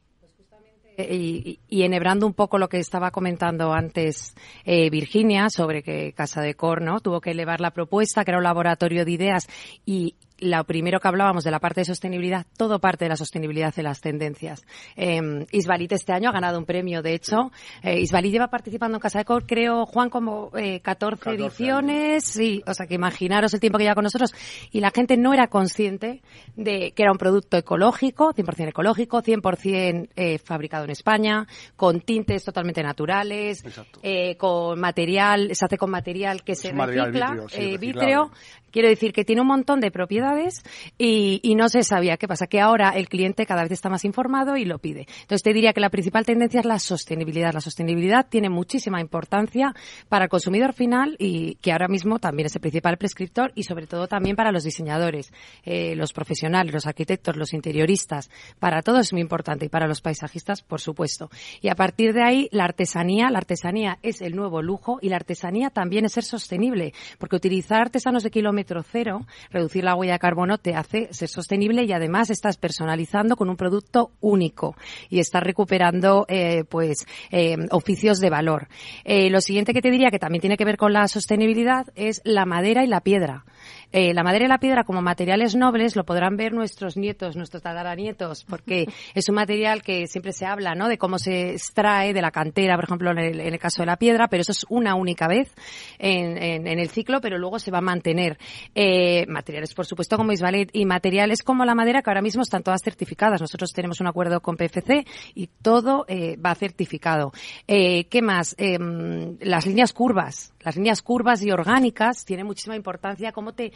[0.98, 6.40] Y, y, enhebrando un poco lo que estaba comentando antes eh, Virginia sobre que Casa
[6.40, 7.00] de Cor ¿no?
[7.00, 9.46] tuvo que elevar la propuesta, que era un laboratorio de ideas
[9.84, 13.74] y, lo primero que hablábamos de la parte de sostenibilidad, todo parte de la sostenibilidad
[13.74, 14.66] de las tendencias.
[14.96, 17.50] Eh, Isbalit este año ha ganado un premio, de hecho.
[17.82, 22.24] Eh, Isbalit lleva participando en Casa de Cor, creo, Juan, como eh, 14, ediciones.
[22.24, 24.34] Sí, o sea que imaginaros el tiempo que lleva con nosotros.
[24.70, 26.22] Y la gente no era consciente
[26.56, 31.46] de que era un producto ecológico, 100% ecológico, 100% eh, fabricado en España,
[31.76, 33.64] con tintes totalmente naturales,
[34.02, 38.30] eh, con material, se hace con material que se recicla, eh, vítreo
[38.76, 40.62] Quiero decir que tiene un montón de propiedades
[40.98, 44.04] y, y, no se sabía qué pasa, que ahora el cliente cada vez está más
[44.04, 45.06] informado y lo pide.
[45.22, 47.54] Entonces te diría que la principal tendencia es la sostenibilidad.
[47.54, 49.74] La sostenibilidad tiene muchísima importancia
[50.10, 53.86] para el consumidor final y que ahora mismo también es el principal prescriptor y sobre
[53.86, 55.32] todo también para los diseñadores,
[55.64, 58.28] eh, los profesionales, los arquitectos, los interioristas.
[58.58, 61.30] Para todos es muy importante y para los paisajistas, por supuesto.
[61.62, 65.16] Y a partir de ahí, la artesanía, la artesanía es el nuevo lujo y la
[65.16, 70.18] artesanía también es ser sostenible, porque utilizar artesanos de kilómetros cero, reducir la huella de
[70.18, 74.76] carbono te hace ser sostenible y además estás personalizando con un producto único
[75.08, 78.68] y estás recuperando eh, pues eh, oficios de valor.
[79.04, 82.20] Eh, lo siguiente que te diría que también tiene que ver con la sostenibilidad es
[82.24, 83.44] la madera y la piedra.
[83.92, 87.62] Eh, la madera y la piedra como materiales nobles lo podrán ver nuestros nietos, nuestros
[87.62, 90.88] tataranietos, porque es un material que siempre se habla, ¿no?
[90.88, 94.28] De cómo se extrae de la cantera, por ejemplo, en el, caso de la piedra,
[94.28, 95.54] pero eso es una única vez
[95.98, 98.38] en, el ciclo, pero luego se va a mantener.
[98.74, 102.62] Eh, materiales, por supuesto, como Isbalet, y materiales como la madera, que ahora mismo están
[102.62, 103.40] todas certificadas.
[103.40, 107.32] Nosotros tenemos un acuerdo con PFC y todo eh, va certificado.
[107.66, 108.54] ¿Qué más?
[108.58, 110.52] Em, las líneas curvas.
[110.60, 113.32] Las líneas curvas y orgánicas tienen muchísima importancia.
[113.32, 113.72] ¿Cómo te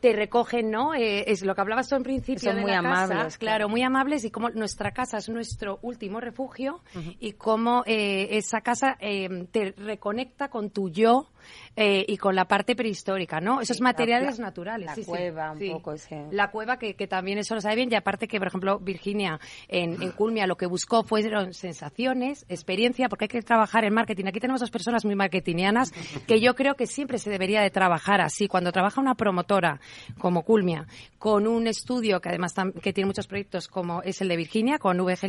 [0.00, 0.94] te recogen, ¿no?
[0.94, 4.30] Eh, es lo que hablabas tú en principio Son muy amables, claro, muy amables y
[4.30, 6.80] como nuestra casa es nuestro último refugio
[7.18, 11.28] y cómo eh, esa casa eh, te reconecta con tu yo
[11.76, 13.60] eh, y con la parte prehistórica, ¿no?
[13.60, 14.96] Esos materiales naturales.
[14.96, 16.26] La cueva, un poco ese.
[16.30, 19.38] La cueva, que, que, también eso lo sabe bien, y aparte que, por ejemplo, Virginia
[19.68, 24.24] en, en Culmia lo que buscó fueron sensaciones, experiencia, porque hay que trabajar en marketing.
[24.26, 25.92] Aquí tenemos dos personas muy marketingianas
[26.26, 28.48] que yo creo que siempre se debería de trabajar así.
[28.48, 29.80] Cuando trabaja una promotora
[30.18, 30.86] como Culmia,
[31.18, 34.96] con un estudio que además que tiene muchos proyectos como es el de Virginia, con
[34.98, 35.26] VG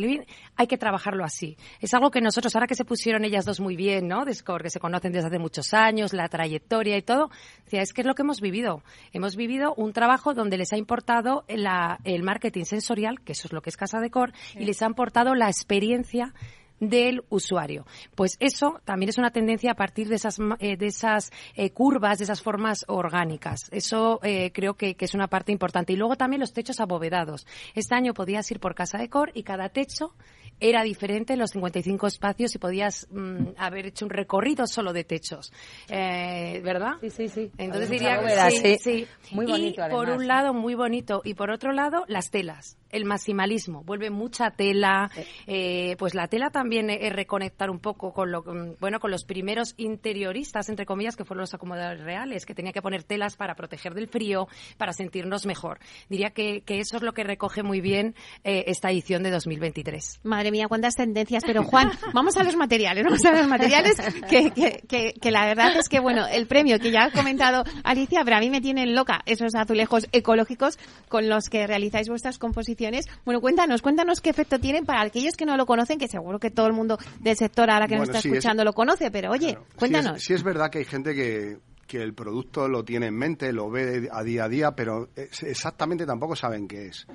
[0.56, 1.56] hay que trabajarlo así.
[1.80, 4.24] Es algo que nosotros, ahora que se pusieron ellas dos muy bien, ¿no?
[4.24, 7.30] De Score, que se conocen desde hace muchos años, la trayectoria y todo,
[7.64, 8.82] decía, es que es lo que hemos vivido.
[9.12, 13.62] Hemos vivido un trabajo donde les ha importado el marketing sensorial, que eso es lo
[13.62, 16.34] que es Casa de Cor, y les ha importado la experiencia
[16.80, 17.86] del usuario.
[18.14, 22.18] Pues eso también es una tendencia a partir de esas, eh, de esas eh, curvas,
[22.18, 23.68] de esas formas orgánicas.
[23.70, 25.92] Eso eh, creo que, que, es una parte importante.
[25.92, 27.46] Y luego también los techos abovedados.
[27.74, 30.14] Este año podías ir por Casa de Cor y cada techo
[30.60, 35.52] era diferente los 55 espacios y podías mm, haber hecho un recorrido solo de techos,
[35.88, 36.94] eh, ¿verdad?
[37.00, 37.50] Sí, sí, sí.
[37.58, 39.86] Entonces diría que sí, sí, Muy bonito.
[39.86, 44.10] Y por un lado muy bonito y por otro lado las telas el maximalismo, vuelve
[44.10, 45.10] mucha tela,
[45.46, 48.42] eh, pues la tela también es reconectar un poco con lo,
[48.80, 52.82] bueno, con los primeros interioristas, entre comillas, que fueron los acomodadores reales, que tenía que
[52.82, 55.78] poner telas para proteger del frío, para sentirnos mejor.
[56.08, 60.20] Diría que, que eso es lo que recoge muy bien eh, esta edición de 2023.
[60.24, 63.96] Madre mía, cuántas tendencias, pero Juan, vamos a los materiales, vamos a los materiales,
[64.28, 64.50] que,
[64.88, 68.36] que, que, la verdad es que, bueno, el premio que ya ha comentado Alicia, pero
[68.36, 72.77] a mí me tienen loca esos azulejos ecológicos con los que realizáis vuestras composiciones
[73.24, 76.50] bueno, cuéntanos, cuéntanos qué efecto tienen para aquellos que no lo conocen, que seguro que
[76.50, 80.22] todo el mundo del sector ahora que nos está escuchando lo conoce, pero oye, cuéntanos.
[80.22, 83.70] Sí es, verdad que hay gente que, que el producto lo tiene en mente, lo
[83.70, 87.06] ve a día a día, pero exactamente tampoco saben qué es.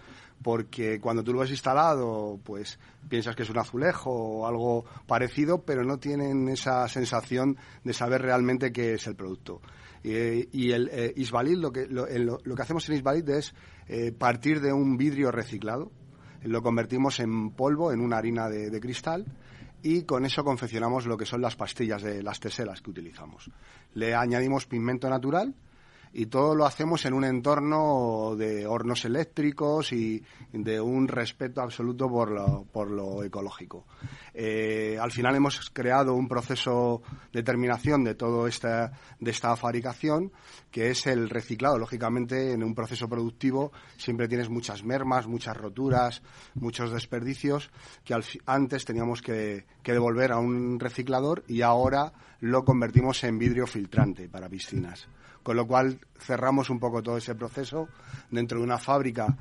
[0.42, 5.62] Porque cuando tú lo ves instalado, pues piensas que es un azulejo o algo parecido,
[5.64, 9.62] pero no tienen esa sensación de saber realmente qué es el producto.
[10.04, 11.14] Y el eh,
[11.56, 13.54] lo que, lo, lo, que hacemos en Isbalid es
[13.88, 15.92] eh, partir de un vidrio reciclado,
[16.44, 19.26] lo convertimos en polvo, en una harina de, cristal,
[19.82, 23.50] y con eso confeccionamos lo que son las pastillas de las teselas que utilizamos.
[23.94, 25.56] Le añadimos pigmento natural,
[26.14, 32.08] y todo lo hacemos en un entorno de hornos eléctricos y de un respeto absoluto
[32.08, 33.86] por lo, por lo ecológico.
[34.36, 40.32] Eh, al final hemos creado un proceso de terminación de todo esta, de esta fabricación
[40.70, 41.80] que es el reciclado.
[41.80, 46.22] Lógicamente, en un proceso productivo siempre tienes muchas mermas, muchas roturas,
[46.54, 47.72] muchos desperdicios
[48.04, 54.30] que antes teníamos que devolver a un reciclador y ahora lo convertimos en vidrio filtrante
[54.30, 55.08] para piscinas
[55.44, 57.90] con lo cual cerramos un poco todo ese proceso
[58.32, 59.38] dentro de una fábrica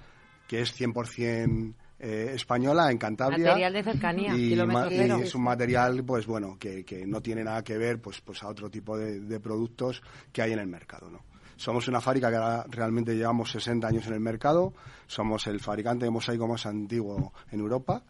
[0.47, 3.51] que es 100% eh, española en Cantabria.
[3.51, 7.79] Material de cercanía, y, es un material, pues bueno, que, que, no tiene nada que
[7.79, 11.21] ver pues, pues a otro tipo de, productos que hay en el mercado, ¿no?
[11.55, 14.73] Somos una fábrica que realmente llevamos 60 años en el mercado.
[15.07, 18.03] Somos el fabricante de mosaico más antiguo en Europa.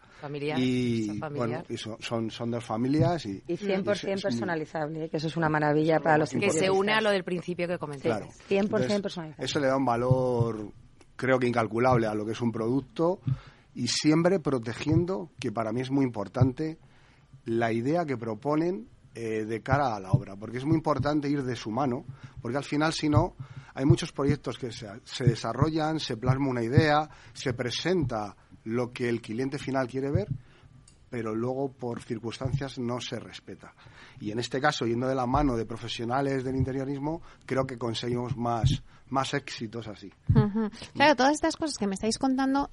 [0.58, 1.62] Y, bueno,
[2.00, 3.26] son, son, dos familias.
[3.26, 7.00] Y, y 100% personalizable, que eso es una maravilla para los Que se une a
[7.00, 8.08] lo del principio que comenté.
[8.08, 8.28] Claro.
[8.48, 9.44] 100% personalizable.
[9.44, 10.72] Eso le da un valor,
[11.16, 13.20] creo que incalculable a lo que es un producto
[13.74, 16.78] y siempre protegiendo, que para mí es muy importante,
[17.44, 21.42] la idea que proponen eh, de cara a la obra, porque es muy importante ir
[21.42, 22.04] de su mano,
[22.40, 23.34] porque al final, si no,
[23.74, 29.08] hay muchos proyectos que se, se desarrollan, se plasma una idea, se presenta lo que
[29.08, 30.28] el cliente final quiere ver,
[31.12, 33.74] pero luego por circunstancias no se respeta.
[34.18, 38.34] Y en este caso, yendo de la mano de profesionales del interiorismo, creo que conseguimos
[38.34, 40.10] más, más éxitos así.
[40.94, 42.70] Claro, todas estas cosas que me estáis contando,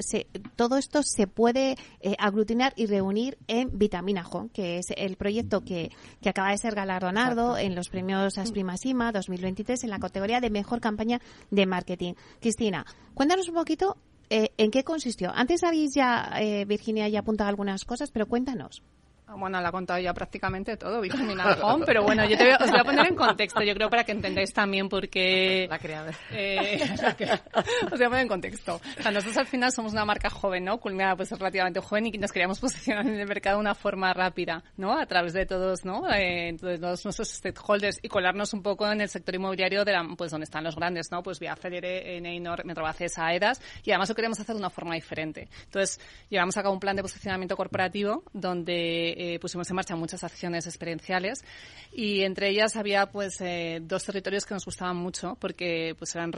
[0.55, 5.65] todo esto se puede eh, aglutinar y reunir en Vitamina Jo, que es el proyecto
[5.65, 10.49] que, que acaba de ser galardonado en los premios Asprimasima 2023 en la categoría de
[10.49, 11.19] Mejor Campaña
[11.51, 12.13] de Marketing.
[12.39, 13.97] Cristina, cuéntanos un poquito
[14.29, 15.31] eh, ¿En qué consistió?
[15.33, 18.83] Antes habéis ya, eh, Virginia, ya apuntado algunas cosas, pero cuéntaos.
[19.31, 22.71] Ah, bueno, la ha contado ya prácticamente todo, Vitamina Home, pero bueno, yo te os
[22.71, 25.67] voy a poner en contexto, yo creo para que entendáis también por qué...
[25.69, 26.17] La creadora.
[26.31, 26.79] Eh,
[27.91, 28.81] os voy a poner en contexto.
[28.97, 30.79] O sea, nosotros al final somos una marca joven, ¿no?
[30.79, 34.63] Culminada pues relativamente joven y nos queríamos posicionar en el mercado de una forma rápida,
[34.77, 34.99] ¿no?
[34.99, 36.09] A través de todos, ¿no?
[36.11, 40.07] Eh, de todos nuestros stakeholders y colarnos un poco en el sector inmobiliario de la,
[40.17, 41.21] pues donde están los grandes, ¿no?
[41.21, 45.49] Pues vía Federe, Neynor, Metrobaces, AEDAS y además lo queremos hacer de una forma diferente.
[45.65, 50.23] Entonces, llevamos a cabo un plan de posicionamiento corporativo donde eh, pusimos en marcha muchas
[50.23, 51.43] acciones experienciales
[51.91, 56.31] y entre ellas había pues eh, dos territorios que nos gustaban mucho porque pues eran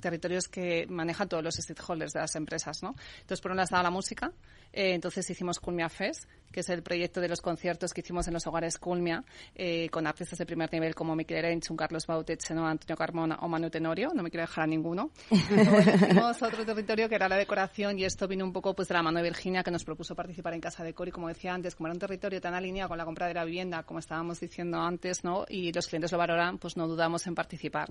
[0.00, 2.96] territorios que manejan todos los stakeholders de las empresas, ¿no?
[3.20, 4.32] Entonces, por un lado estaba la música,
[4.72, 8.34] eh, entonces hicimos Culmia Fest, que es el proyecto de los conciertos que hicimos en
[8.34, 9.24] los hogares Culmia,
[9.56, 13.70] eh, con artistas de primer nivel como Miquel Erench, Carlos Bautet, Antonio Carmona o Manu
[13.70, 15.10] Tenorio, no me quiero dejar a ninguno.
[15.30, 19.02] hicimos otro territorio que era la decoración y esto vino un poco pues de la
[19.02, 21.88] mano de Virginia que nos propuso participar en Casa de Cori, como decía antes, como
[21.88, 25.24] era un territorio tan alineado con la compra de la vivienda, como estábamos diciendo antes,
[25.24, 25.46] ¿no?
[25.48, 27.90] Y los clientes lo valoran, pues no dudamos en participar.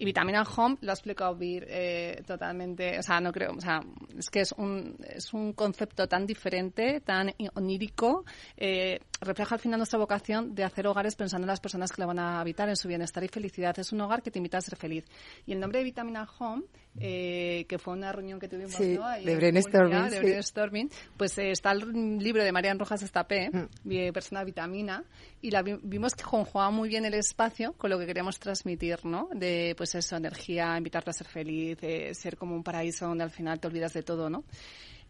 [0.00, 3.80] Y Vitamina Home lo ha explicado Vir eh, totalmente, o sea, no creo, o sea,
[4.16, 8.24] es que es un, es un concepto tan diferente, tan onírico,
[8.56, 12.06] eh, refleja al final nuestra vocación de hacer hogares pensando en las personas que le
[12.06, 13.78] van a habitar, en su bienestar y felicidad.
[13.78, 15.04] Es un hogar que te invita a ser feliz.
[15.46, 16.64] Y el nombre de Vitamina Home,
[17.00, 22.18] eh, que fue una reunión que tuvimos sí, de brainstorming, de brainstorming pues está el
[22.18, 24.12] libro de Marian Rojas Estapé, mm.
[24.12, 25.04] Persona Vitamina,
[25.40, 29.28] y la vimos que conjugaba muy bien el espacio con lo que queríamos transmitir, ¿no?
[29.32, 31.78] De, pues eso, energía, invitarte a ser feliz,
[32.12, 34.44] ser como un paraíso donde al final te olvidas de todo, ¿no?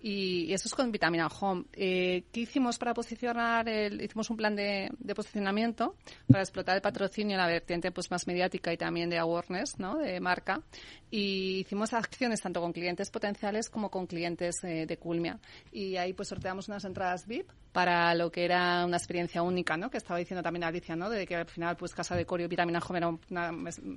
[0.00, 1.64] Y, eso es con Vitamina Home.
[1.72, 3.68] Eh, ¿Qué hicimos para posicionar?
[3.68, 5.96] El, hicimos un plan de, posicionamiento
[6.28, 9.98] para explotar el patrocinio en la vertiente pues más mediática y también de awareness, ¿no?
[9.98, 10.62] De marca.
[11.10, 15.40] Y hicimos acciones tanto con clientes potenciales como con clientes eh, de Culmia.
[15.72, 19.88] Y ahí pues sorteamos unas entradas VIP para lo que era una experiencia única, ¿no?
[19.88, 21.08] Que estaba diciendo también Alicia, ¿no?
[21.08, 23.20] De que al final, pues Casa de Corio, Vitamina Home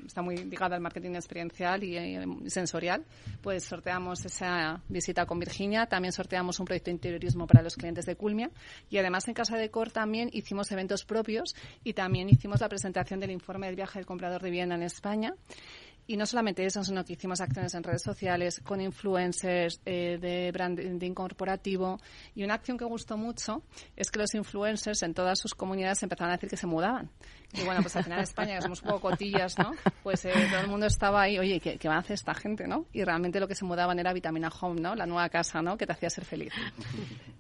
[0.06, 3.04] está muy ligada al marketing experiencial y, y, sensorial.
[3.42, 8.06] Pues sorteamos esa visita con Virginia también sorteamos un proyecto de interiorismo para los clientes
[8.06, 8.52] de Culmia
[8.92, 13.20] y además en Casa de Cor también hicimos eventos propios y también hicimos la presentación
[13.20, 15.34] del informe del viaje del comprador de vivienda en España.
[16.12, 20.51] Y no solamente eso, sino que hicimos acciones en redes sociales con influencers eh, de
[20.51, 22.01] branding corporativo.
[22.36, 23.64] Y una acción que gustó mucho
[23.95, 27.09] es que los influencers en todas sus comunidades empezaron a decir que se mudaban.
[27.53, 29.72] Y bueno, pues al final España, que somos un poco cotillas, ¿no?
[30.03, 32.68] Pues eh, todo el mundo estaba ahí, oye, ¿qué, ¿qué, va a hacer esta gente,
[32.68, 32.86] no?
[32.91, 34.95] Y realmente lo que se mudaban era Vitamina Home, ¿no?
[34.95, 35.78] La nueva casa, ¿no?
[35.78, 36.53] Que te hacía ser feliz.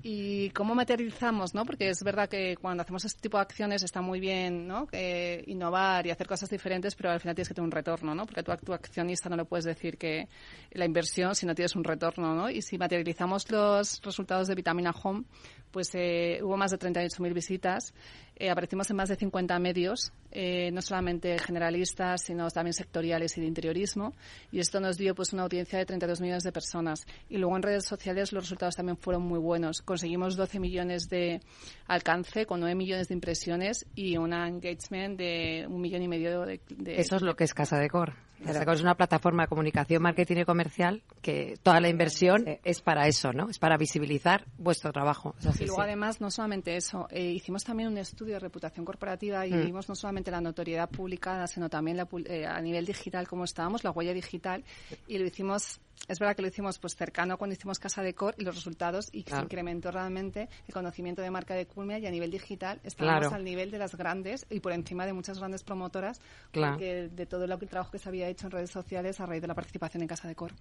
[0.03, 1.65] ¿Y cómo materializamos, no?
[1.65, 4.87] Porque es verdad que cuando hacemos este tipo de acciones está muy bien, ¿no?
[4.87, 8.25] Que innovar y hacer cosas diferentes, pero al final tienes que tener un retorno, ¿no?
[8.25, 10.27] Porque tú, tu accionista no le puedes decir que
[10.71, 12.49] la inversión si no tienes un retorno, ¿no?
[12.49, 15.23] Y si materializamos los resultados de Vitamina Home,
[15.71, 17.93] pues eh, hubo más de 38.000 visitas
[18.41, 23.41] eh, aparecimos en más de 50 medios, eh, no solamente generalistas, sino también sectoriales y
[23.41, 24.13] de interiorismo.
[24.51, 27.05] Y esto nos dio pues una audiencia de 32 millones de personas.
[27.29, 29.81] Y luego en redes sociales los resultados también fueron muy buenos.
[29.81, 31.41] Conseguimos 12 millones de
[31.87, 36.61] alcance con 9 millones de impresiones y un engagement de un millón y medio de...
[36.85, 38.13] Eso es lo que es Casa de Cor.
[38.45, 43.31] Es una plataforma de comunicación, marketing y comercial que toda la inversión es para eso,
[43.33, 43.49] ¿no?
[43.49, 45.35] Es para visibilizar vuestro trabajo.
[45.59, 49.53] y luego, además, no solamente eso, eh, hicimos también un estudio de reputación corporativa y
[49.53, 49.65] mm.
[49.65, 53.89] vimos no solamente la notoriedad publicada, sino también eh, a nivel digital, cómo estábamos, la
[53.89, 54.63] huella digital,
[55.07, 58.35] y lo hicimos es verdad que lo hicimos pues cercano cuando hicimos Casa de Cor
[58.37, 62.11] y los resultados y se incrementó realmente el conocimiento de marca de Culmia y a
[62.11, 66.19] nivel digital estábamos al nivel de las grandes y por encima de muchas grandes promotoras
[66.53, 69.55] de todo el trabajo que se había hecho en redes sociales a raíz de la
[69.55, 70.53] participación en Casa de Cor.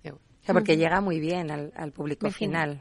[0.46, 2.80] porque llega muy bien al, público final.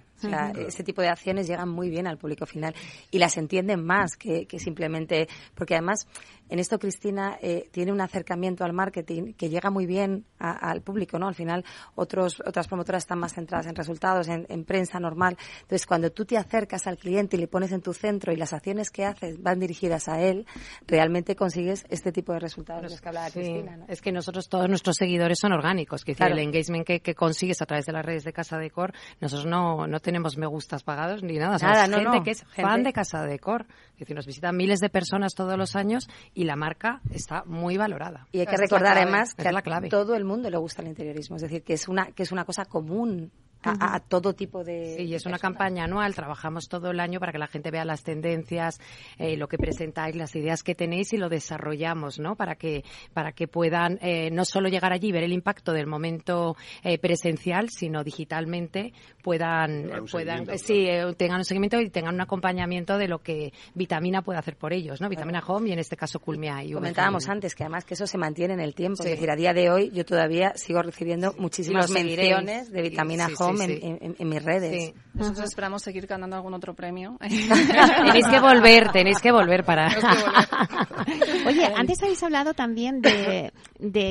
[0.57, 2.74] Ese tipo de acciones llegan muy bien al público final
[3.11, 6.07] y las entienden más que, que simplemente porque además
[6.49, 11.20] en esto Cristina eh, tiene un acercamiento al marketing que llega muy bien al público,
[11.20, 11.28] ¿no?
[11.28, 11.63] Al final
[11.95, 15.38] otros, otras promotoras están más centradas en resultados, en, prensa normal.
[15.61, 18.53] Entonces, cuando tú te acercas al cliente y le pones en tu centro y las
[18.53, 20.45] acciones que haces van dirigidas a él,
[20.88, 23.86] realmente consigues este tipo de resultados de los que hablaba Cristina, ¿no?
[23.88, 27.86] Es que nosotros, todos nuestros seguidores son orgánicos, que el engagement que, consigues a través
[27.86, 31.38] de las redes de Casa de Cor, nosotros no, no tenemos me gustas pagados ni
[31.38, 31.57] nada.
[31.57, 33.66] nada es gente que es fan de Casa de Cor.
[33.93, 37.78] Es decir, nos visitan miles de personas todos los años y la marca está muy
[37.78, 38.28] valorada.
[38.32, 41.41] Y hay que recordar además que a todo el mundo le gusta el interiorismo, es
[41.41, 43.32] decir, que es una que es una cosa común
[43.64, 44.95] a, todo tipo de.
[44.97, 46.16] Sí, es una campaña anual.
[46.16, 48.80] Trabajamos todo el año para que la gente vea las tendencias,
[49.18, 52.36] eh, lo que presentáis, las ideas que tenéis y lo desarrollamos, ¿no?
[52.36, 52.84] Para que
[53.14, 56.97] para que puedan eh, no solo llegar allí y ver el impacto del momento eh,
[56.97, 60.88] presencial, sino digitalmente puedan puedan sí
[61.18, 65.01] tengan un seguimiento y tengan un acompañamiento de lo que Vitamina puede hacer por ellos,
[65.01, 65.10] ¿no?
[65.10, 68.18] Vitamina Home y en este caso Culmia y Comentábamos antes que además que eso se
[68.18, 69.03] mantiene en el tiempo.
[69.03, 73.49] Es decir, a día de hoy yo todavía sigo recibiendo muchísimas menciones de Vitamina Home
[73.58, 74.93] en, mis redes.
[75.14, 77.18] Nosotros esperamos seguir ganando algún otro premio.
[77.20, 79.88] tenéis que volver, tenéis que volver para...
[81.47, 83.52] Oye, antes habéis hablado también de,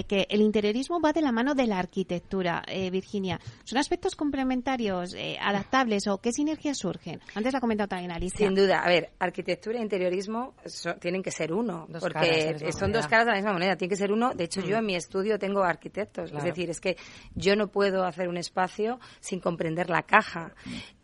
[0.09, 3.41] que el interiorismo va de la mano de la arquitectura, eh, Virginia.
[3.64, 7.20] ¿Son aspectos complementarios, eh, adaptables o qué sinergias surgen?
[7.34, 8.47] Antes la ha comentado también Alicia.
[8.47, 8.80] Sin duda.
[8.80, 10.55] A ver, arquitectura e interiorismo
[11.01, 13.76] tienen que ser uno, porque son dos caras de la misma moneda.
[13.76, 14.32] Tiene que ser uno.
[14.34, 14.78] De hecho, yo mm.
[14.78, 16.32] en mi estudio tengo arquitectos.
[16.32, 16.97] Es decir, es que
[17.34, 18.99] yo no puedo hacer un espacio
[19.29, 20.55] sin comprender la caja.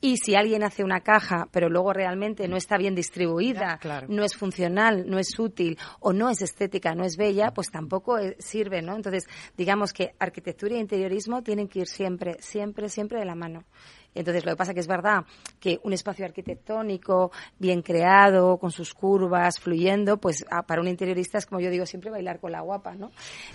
[0.01, 4.35] Y si alguien hace una caja, pero luego realmente no está bien distribuida, no es
[4.35, 8.97] funcional, no es útil o no es estética, no es bella, pues tampoco sirve, ¿no?
[8.97, 13.64] Entonces, digamos que arquitectura e interiorismo tienen que ir siempre, siempre, siempre de la mano.
[14.14, 15.24] Entonces, lo que pasa que es verdad
[15.60, 21.46] que un espacio arquitectónico bien creado, con sus curvas, fluyendo, pues para un interiorista es
[21.46, 23.10] como yo digo siempre bailar con la guapa, ¿no?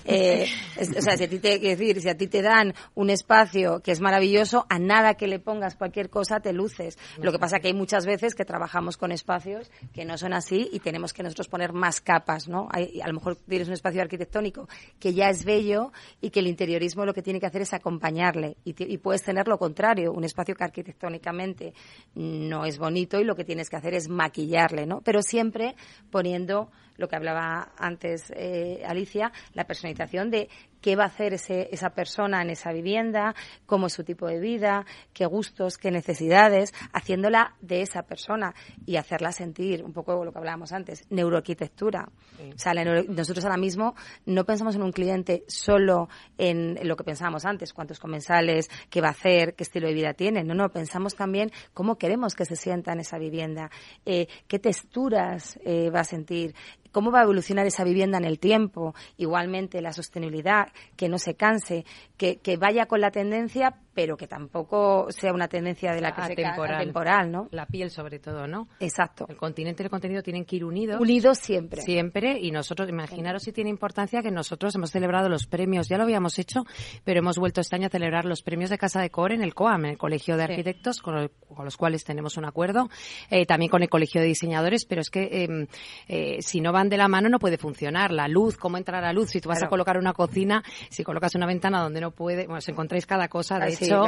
[0.06, 0.48] Eh,
[0.80, 3.92] o sea, si a ti te, decir, si a ti te dan un espacio que
[3.92, 6.98] es maravilloso, a nada que le pongas cualquier cosa te luces.
[7.22, 10.70] Lo que pasa que hay muchas veces que trabajamos con espacios que no son así
[10.72, 12.68] y tenemos que nosotros poner más capas, ¿no?
[12.72, 14.68] Hay, a lo mejor tienes un espacio arquitectónico
[15.00, 15.92] que ya es bello
[16.22, 19.58] y que el interiorismo lo que tiene que hacer es acompañarle y puedes tener lo
[19.58, 21.74] contrario, un espacio que arquitectónicamente
[22.16, 25.02] no es bonito y lo que tienes que hacer es maquillarle, ¿no?
[25.02, 25.76] Pero siempre
[26.12, 30.50] poniendo lo que hablaba antes eh, Alicia, la personalización de
[30.82, 34.40] qué va a hacer ese, esa persona en esa vivienda, cómo es su tipo de
[34.40, 38.54] vida, qué gustos, qué necesidades, haciéndola de esa persona
[38.86, 42.10] y hacerla sentir un poco lo que hablábamos antes, neuroarquitectura.
[42.40, 46.08] O sea, nosotros ahora mismo no pensamos en un cliente solo
[46.38, 50.14] en, lo que pensábamos antes, cuántos comensales, qué va a hacer, qué estilo de vida
[50.14, 50.44] tiene.
[50.44, 53.70] No, no, pensamos también cómo queremos que se sienta en esa vivienda,
[54.06, 56.56] eh, qué texturas eh, va a sentir,
[56.92, 61.36] cómo va a evolucionar esa vivienda en el tiempo, igualmente la sostenibilidad, que no se
[61.36, 61.86] canse,
[62.18, 66.22] que, que vaya con la tendencia, pero que tampoco sea una tendencia de la que
[66.22, 67.30] se temporal.
[67.30, 67.50] ¿no?
[67.52, 68.70] La piel sobre todo, ¿no?
[68.80, 69.26] Exacto.
[69.28, 71.02] El continente y el contenido tienen que ir unidos.
[71.02, 71.82] Unidos siempre.
[71.82, 76.04] Siempre, y nosotros, imaginaros si tiene importancia que nosotros hemos celebrado los premios, ya lo
[76.04, 76.64] habíamos hecho,
[77.04, 79.54] pero hemos vuelto este año a celebrar los premios de Casa de Cor en el
[79.54, 81.30] COAM, en el Colegio de Arquitectos, con,
[81.62, 82.88] los cuales tenemos un acuerdo,
[83.30, 85.68] eh, también con el Colegio de Diseñadores, pero es que em,
[86.08, 88.14] eh, si no van de la mano no puede funcionar.
[88.14, 91.36] La luz, cómo entra la luz, si tú vas a colocar una cocina, si colocas
[91.36, 94.06] una ventana donde no puede, bueno, os encontráis cada cosa, de hecho,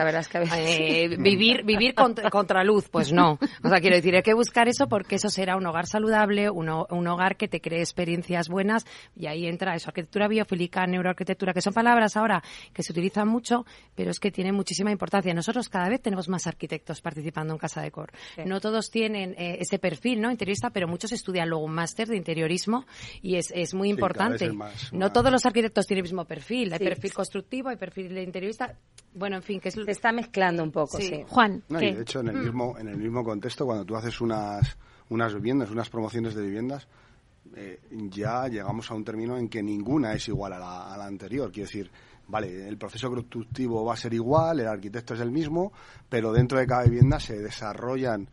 [0.55, 3.39] eh, vivir, vivir contra, luz, pues no.
[3.63, 6.69] O sea, quiero decir, hay que buscar eso porque eso será un hogar saludable, un,
[6.69, 11.61] un hogar que te cree experiencias buenas y ahí entra eso, arquitectura biofílica, neuroarquitectura, que
[11.61, 13.65] son palabras ahora que se utilizan mucho,
[13.95, 15.33] pero es que tienen muchísima importancia.
[15.33, 18.11] Nosotros cada vez tenemos más arquitectos participando en Casa de Cor.
[18.45, 20.31] No todos tienen eh, ese perfil, ¿no?
[20.31, 22.85] Interiorista, pero muchos estudian luego un máster de interiorismo
[23.21, 24.51] y es, es muy importante.
[24.91, 26.73] no todos los arquitectos tienen el mismo perfil.
[26.73, 28.75] Hay perfil constructivo, hay perfil de interiorista.
[29.13, 31.23] Bueno, en fin, que se está mezclando un poco, sí.
[31.27, 31.63] Juan.
[31.69, 34.77] de hecho, en el mismo en el mismo contexto, cuando tú haces unas
[35.09, 36.87] unas viviendas, unas promociones de viviendas,
[37.55, 41.05] eh, ya llegamos a un término en que ninguna es igual a la, a la
[41.05, 41.51] anterior.
[41.51, 41.91] Quiero decir,
[42.27, 45.73] vale, el proceso constructivo va a ser igual, el arquitecto es el mismo,
[46.09, 48.29] pero dentro de cada vivienda se desarrollan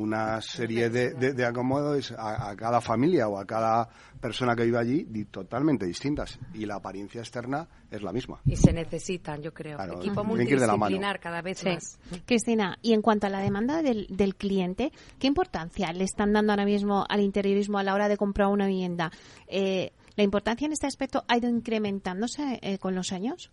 [0.00, 3.88] una serie de, de, acomodos a, cada familia o a cada
[4.20, 8.40] persona que vive allí totalmente distintas y la apariencia externa es la misma.
[8.44, 11.98] Y se necesitan, yo creo, equipo multidisciplinar cada vez más.
[12.26, 16.52] Cristina, y en cuanto a la demanda del, del, cliente, ¿qué importancia le están dando
[16.52, 19.10] ahora mismo al interiorismo a la hora de comprar una vivienda?
[19.46, 23.50] Eh, ¿La importancia en este aspecto ha ido incrementándose eh, con los años?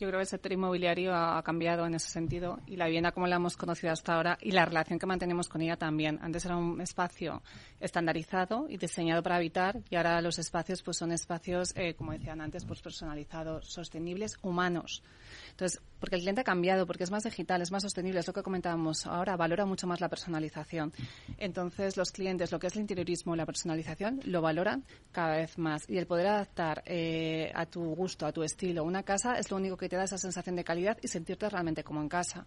[0.00, 3.26] Yo creo que el sector inmobiliario ha cambiado en ese sentido y la vivienda como
[3.26, 6.18] la hemos conocido hasta ahora y la relación que mantenemos con ella también.
[6.22, 7.42] Antes era un espacio
[7.80, 12.40] estandarizado y diseñado para habitar y ahora los espacios pues son espacios, eh, como decían
[12.40, 15.02] antes, pues personalizados, sostenibles, humanos.
[15.50, 18.32] Entonces, porque el cliente ha cambiado, porque es más digital, es más sostenible, es lo
[18.32, 20.94] que comentábamos ahora, valora mucho más la personalización.
[21.36, 25.88] Entonces, los clientes, lo que es el interiorismo, la personalización, lo valoran cada vez más.
[25.90, 29.58] Y el poder adaptar eh, a tu gusto, a tu estilo, una casa es lo
[29.58, 32.46] único que te da esa sensación de calidad y sentirte realmente como en casa.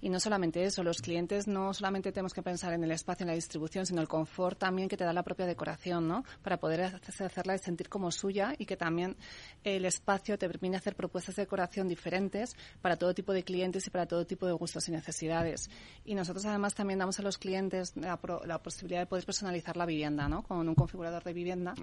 [0.00, 3.28] Y no solamente eso, los clientes no solamente tenemos que pensar en el espacio, en
[3.28, 6.24] la distribución, sino el confort también que te da la propia decoración, ¿no?
[6.42, 9.16] Para poder hacerla y sentir como suya y que también
[9.64, 13.90] el espacio te permite hacer propuestas de decoración diferentes para todo tipo de clientes y
[13.90, 15.70] para todo tipo de gustos y necesidades.
[16.04, 18.16] Y nosotros además también damos a los clientes la,
[18.62, 20.42] posibilidad de poder personalizar la vivienda, ¿no?
[20.42, 21.74] Con un configurador de vivienda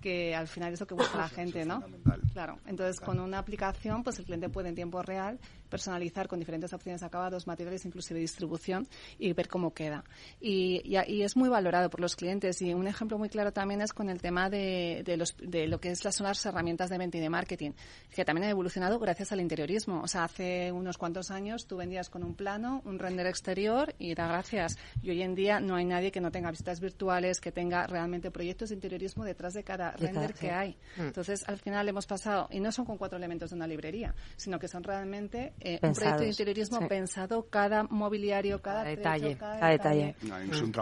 [0.00, 1.84] que al final es lo que busca la gente, ¿no?
[2.32, 2.58] Claro.
[2.66, 5.38] Entonces, con una aplicación, pues el cliente puede en tiempo real
[5.70, 8.86] personalizar con diferentes opciones de acabados, materiales, inclusive distribución
[9.18, 10.04] y ver cómo queda.
[10.40, 13.92] Y, y, es muy valorado por los clientes y un ejemplo muy claro también es
[13.92, 16.98] con el tema de, de, los, de lo que es las, son las herramientas de
[16.98, 17.72] venta y de marketing,
[18.14, 20.02] que también han evolucionado gracias al interiorismo.
[20.02, 24.14] O sea, hace unos cuantos años tú vendías con un plano, un render exterior y
[24.14, 24.76] da gracias.
[25.02, 28.30] Y hoy en día no hay nadie que no tenga visitas virtuales, que tenga realmente
[28.30, 30.76] proyectos de interiorismo detrás de cada render que hay.
[30.96, 31.02] Mm.
[31.02, 34.58] Entonces, al final hemos pasado, y no son con cuatro elementos de una librería, sino
[34.58, 39.36] que son realmente eh, un proyecto de interiorismo pensado cada mobiliario, cada, detalle.
[39.36, 40.14] cada, detalle.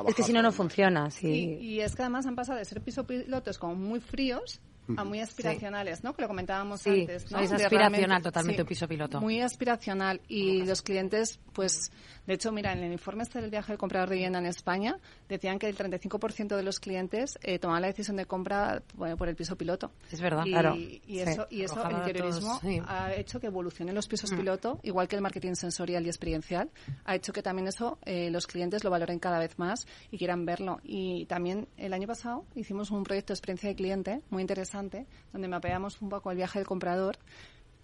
[0.07, 1.11] es, que si no, no funciona.
[1.11, 1.59] Sí.
[1.61, 4.61] Y, es que además han pasado de ser piso pilotos como muy fríos
[4.97, 6.14] a muy aspiracionales, ¿no?
[6.14, 7.39] Que lo comentábamos antes, ¿no?
[7.39, 9.20] Es aspiracional totalmente un piso piloto.
[9.20, 11.91] Muy aspiracional y los clientes, pues,
[12.26, 14.99] de hecho, mira, en el informe este del viaje del comprador de vivienda en España
[15.28, 19.36] decían que el 35% de los clientes eh, tomaban la decisión de compra por el
[19.36, 19.93] piso piloto.
[20.11, 20.74] Es verdad, y, claro.
[20.76, 24.36] Y eso, y eso el interiorismo ha hecho que evolucionen los pisos mm.
[24.36, 26.70] piloto, igual que el marketing sensorial y experiencial,
[27.05, 30.45] ha hecho que también eso eh, los clientes lo valoren cada vez más y quieran
[30.45, 30.80] verlo.
[30.82, 34.78] Y también el año pasado hicimos un proyecto de experiencia de cliente muy interesante
[35.33, 37.18] donde mapeamos un poco el viaje del comprador.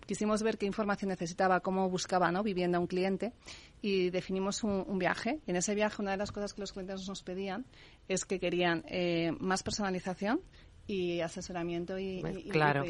[0.07, 2.43] Quisimos ver qué información necesitaba, cómo buscaba ¿no?
[2.43, 3.33] vivienda un cliente
[3.81, 5.41] y definimos un, viaje.
[5.47, 7.65] en ese viaje una de las cosas que los clientes nos pedían
[8.09, 10.41] es que querían eh, más personalización,
[10.87, 12.85] y asesoramiento y, claro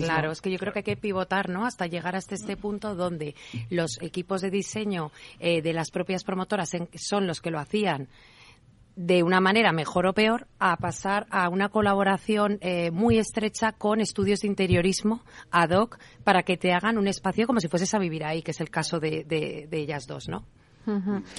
[0.00, 2.94] claro es que yo creo que hay que pivotar no hasta llegar hasta este punto
[2.94, 3.34] donde
[3.70, 8.08] los equipos de diseño eh, de las propias promotoras son los que lo hacían
[8.96, 14.00] de una manera mejor o peor a pasar a una colaboración eh, muy estrecha con
[14.00, 17.98] estudios de interiorismo ad hoc para que te hagan un espacio como si fueses a
[17.98, 20.44] vivir ahí, que es el caso de, de, de ellas dos, ¿no?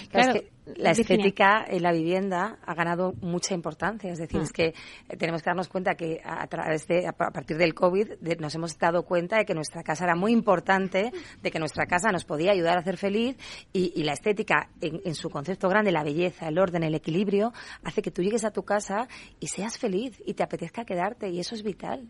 [0.09, 0.41] Claro,
[0.75, 4.11] la estética en la vivienda ha ganado mucha importancia.
[4.11, 4.53] Es decir, es mm.
[4.53, 8.55] que eh, tenemos que darnos cuenta que a través de, a partir del COVID, nos
[8.55, 12.25] hemos dado cuenta de que nuestra casa era muy importante, de que nuestra casa nos
[12.25, 13.37] podía ayudar a hacer feliz
[13.73, 18.01] y, la estética, en, en, su concepto grande, la belleza, el orden, el equilibrio, hace
[18.01, 19.07] que tú llegues a tu casa
[19.39, 22.07] y seas feliz y te apetezca quedarte y eso es vital.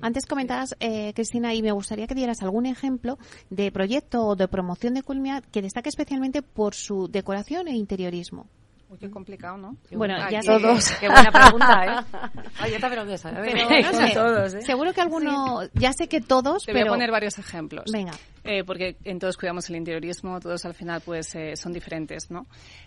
[0.00, 3.18] Antes comentabas, eh, Cristina, y me gustaría que dieras algún ejemplo
[3.50, 8.46] de proyecto o de promoción de Culmia que destaque especialmente por su decoración e interiorismo.
[8.88, 9.76] Uy, qué complicado, ¿no?
[9.90, 10.90] bueno, ya todos.
[11.00, 12.20] Qué buena pregunta, ¿eh?
[12.58, 14.62] Ay, yo también lo Pero, no sé, todos, ¿eh?
[14.62, 16.84] Seguro que alguno, ya sé que todos, Te pero...
[16.84, 17.90] voy a poner varios ejemplos.
[17.90, 18.12] Venga.
[18.44, 22.46] Eh, porque en todos cuidamos el interiorismo, todos al final pues eh, son diferentes, ¿no?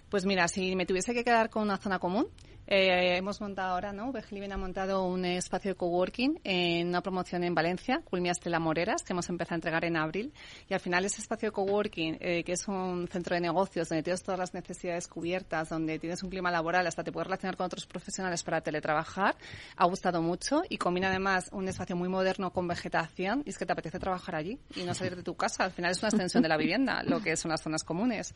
[0.10, 2.28] Pues mira, si me tuviese que quedar con una zona común,
[2.72, 4.14] eh, hemos montado ahora, ¿no?
[4.30, 9.02] Living ha montado un espacio de coworking en una promoción en Valencia, Culmia Estela Moreras,
[9.02, 10.32] que hemos empezado a entregar en abril.
[10.70, 14.04] Y al final ese espacio de coworking, eh, que es un centro de negocios donde
[14.04, 17.66] tienes todas las necesidades cubiertas, donde tienes un clima laboral, hasta te puedes relacionar con
[17.66, 19.36] otros profesionales para teletrabajar,
[19.76, 23.66] ha gustado mucho y combina además un espacio muy moderno con vegetación y es que
[23.66, 25.64] te apetece trabajar allí y no salir de tu casa.
[25.64, 28.36] Al final es una extensión de la vivienda, lo que son las zonas comunes.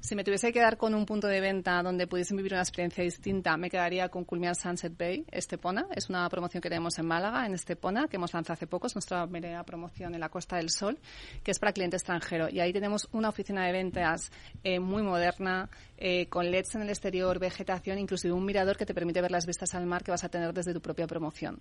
[0.00, 3.02] Si me tuviese que quedar con un punto de venta donde pudiesen vivir una experiencia
[3.02, 5.86] distinta, me quedaría con Culmian Sunset Bay, Estepona.
[5.94, 8.88] Es una promoción que tenemos en Málaga, en Estepona, que hemos lanzado hace poco.
[8.88, 10.98] Es nuestra primera promoción en la Costa del Sol,
[11.44, 12.48] que es para cliente extranjero.
[12.50, 14.32] Y ahí tenemos una oficina de ventas
[14.64, 18.94] eh, muy moderna, eh, con LEDs en el exterior, vegetación, inclusive un mirador que te
[18.94, 21.60] permite ver las vistas al mar que vas a tener desde tu propia promoción.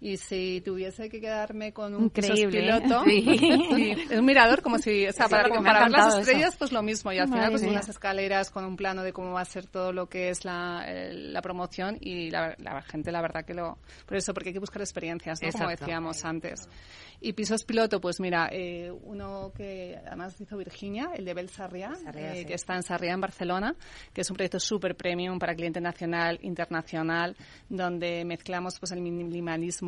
[0.00, 5.12] Y si tuviese que quedarme con un Increíble, piloto, es un mirador como si, o
[5.12, 7.12] sea, para comparar las estrellas, pues lo mismo.
[7.12, 9.92] Y al final, pues unas escaleras con un plano de cómo va a ser todo
[9.92, 13.78] lo que es la, la promoción y la, la, gente, la verdad que lo...
[14.06, 15.50] Por eso, porque hay que buscar experiencias, ¿no?
[15.50, 16.68] Como decíamos antes.
[17.20, 21.90] Y pisos piloto, pues mira, eh, uno que además hizo Virginia, el de Bel Sarriá,
[22.14, 23.74] eh, que está en Sarriá, en Barcelona,
[24.12, 27.36] que es un proyecto súper premium para cliente nacional, internacional,
[27.68, 29.87] donde mezclamos pues el minimalismo,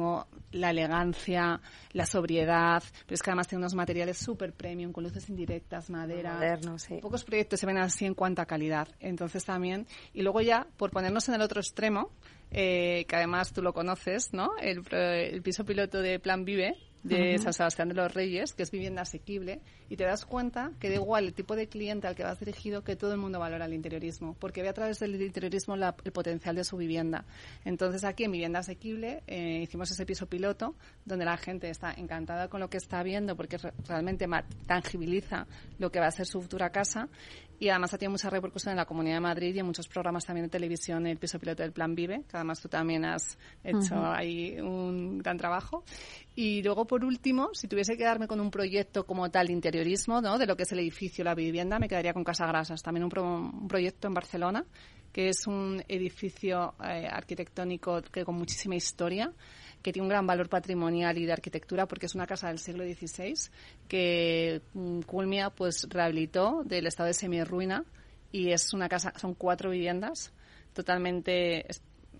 [0.52, 1.60] la elegancia,
[1.92, 6.34] la sobriedad, pero es que además tiene unos materiales súper premium, con luces indirectas, madera.
[6.34, 6.98] Moderno, sí.
[7.00, 8.88] Pocos proyectos se ven así en cuanto a calidad.
[9.00, 12.10] Entonces también, y luego ya, por ponernos en el otro extremo,
[12.50, 14.50] eh, que además tú lo conoces, ¿no?
[14.60, 18.70] El, el piso piloto de Plan Vive, de San Sebastián de los Reyes, que es
[18.70, 19.60] vivienda asequible,
[19.90, 22.84] y te das cuenta que da igual el tipo de cliente al que vas dirigido,
[22.84, 26.54] que todo el mundo valora el interiorismo, porque ve a través del interiorismo el potencial
[26.54, 27.24] de su vivienda.
[27.64, 32.46] Entonces aquí en Vivienda Asequible eh, hicimos ese piso piloto, donde la gente está encantada
[32.46, 34.28] con lo que está viendo, porque realmente
[34.64, 37.08] tangibiliza lo que va a ser su futura casa,
[37.60, 40.24] y además ha tenido mucha repercusión en la Comunidad de Madrid y en muchos programas
[40.24, 43.96] también de televisión, el piso piloto del Plan Vive, que además tú también has hecho
[44.02, 45.84] ahí un gran trabajo.
[46.34, 49.52] Y luego, por último, si tuviese que quedarme con un proyecto como tal de
[50.20, 50.38] ¿no?
[50.38, 53.68] de lo que es el edificio, la vivienda, me quedaría con Casa Grasas, también un,
[53.68, 54.64] proyecto en Barcelona,
[55.12, 59.32] que es un edificio eh, arquitectónico que con muchísima historia,
[59.82, 62.84] que tiene un gran valor patrimonial y de arquitectura porque es una casa del siglo
[62.84, 63.34] XVI
[63.88, 67.84] que mm, Culmia pues rehabilitó del estado de semirruina
[68.30, 70.32] y es una casa, son cuatro viviendas
[70.72, 71.66] totalmente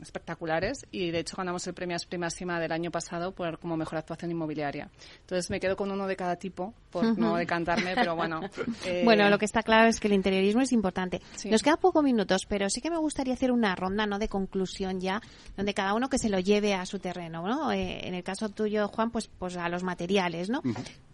[0.01, 4.31] espectaculares y de hecho ganamos el premio Primasima del año pasado por como mejor actuación
[4.31, 4.91] inmobiliaria.
[5.21, 8.41] Entonces me quedo con uno de cada tipo por no decantarme, pero bueno.
[8.85, 11.21] Eh, bueno, lo que está claro es que el interiorismo es importante.
[11.51, 15.01] Nos quedan pocos minutos, pero sí que me gustaría hacer una ronda no de conclusión
[15.01, 15.21] ya,
[15.57, 17.73] donde cada uno que se lo lleve a su terreno, ¿no?
[17.73, 20.63] Eh, en el caso tuyo, Juan, pues pues a los materiales, ¿no?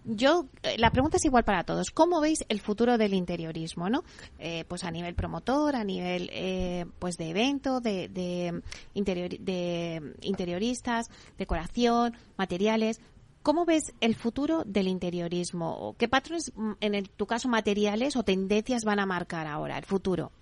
[0.07, 1.91] yo, eh, la pregunta es igual para todos.
[1.91, 4.05] ¿Cómo veis el futuro del interiorismo, no?
[4.39, 8.63] Eh, pues a nivel promotor, a nivel, eh, pues de evento, de, de,
[8.95, 13.01] de interioristas, decoración, materiales.
[13.47, 15.95] ¿Cómo ves el futuro del interiorismo?
[16.01, 20.33] ¿Qué patrones, mm, en tu caso, materiales o tendencias van a marcar ahora el futuro?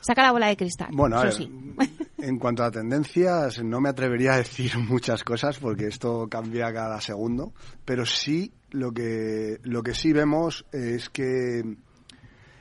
[0.00, 0.88] Saca la bola de cristal.
[0.94, 1.20] Bueno,
[2.16, 7.02] en cuanto a tendencias, no me atrevería a decir muchas cosas porque esto cambia cada
[7.02, 7.52] segundo,
[7.84, 11.62] pero sí lo que, lo que sí vemos es que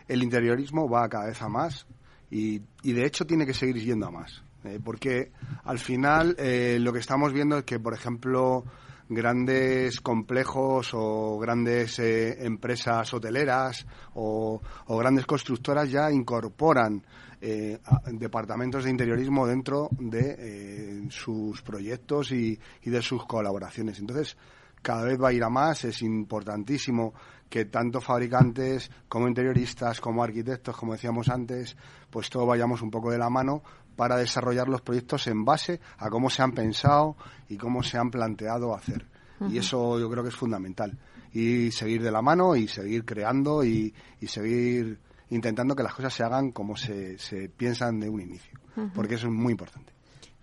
[0.10, 1.88] el interiorismo va cada vez a más
[2.30, 4.44] y, y de hecho tiene que seguir yendo a más.
[4.66, 5.32] Eh, porque
[5.64, 8.66] al final eh, lo que estamos viendo es que, por ejemplo,
[9.10, 17.04] grandes complejos o grandes eh, empresas hoteleras o, grandes constructoras ya incorporan
[17.42, 17.80] eh,
[18.12, 24.00] departamentos de interiorismo dentro de eh, sus proyectos y, de sus colaboraciones.
[24.00, 24.38] Entonces,
[24.82, 25.86] cada vez va a ir a más.
[25.86, 27.14] Es importantísimo
[27.50, 31.76] que tanto fabricantes como interioristas, como arquitectos, como decíamos antes,
[32.12, 33.64] pues todos vayamos un poco de la mano
[34.00, 37.18] para desarrollar los proyectos en base a cómo se han pensado
[37.50, 39.06] y cómo se han planteado hacer.
[39.50, 40.98] Y eso yo creo que es fundamental.
[41.34, 43.94] Y seguir de la mano y seguir creando y,
[44.26, 45.00] seguir
[45.32, 48.58] intentando que las cosas se hagan como se, se piensan de un inicio.
[48.96, 49.92] Porque eso es muy importante.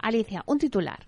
[0.01, 1.07] Alicia, un titular.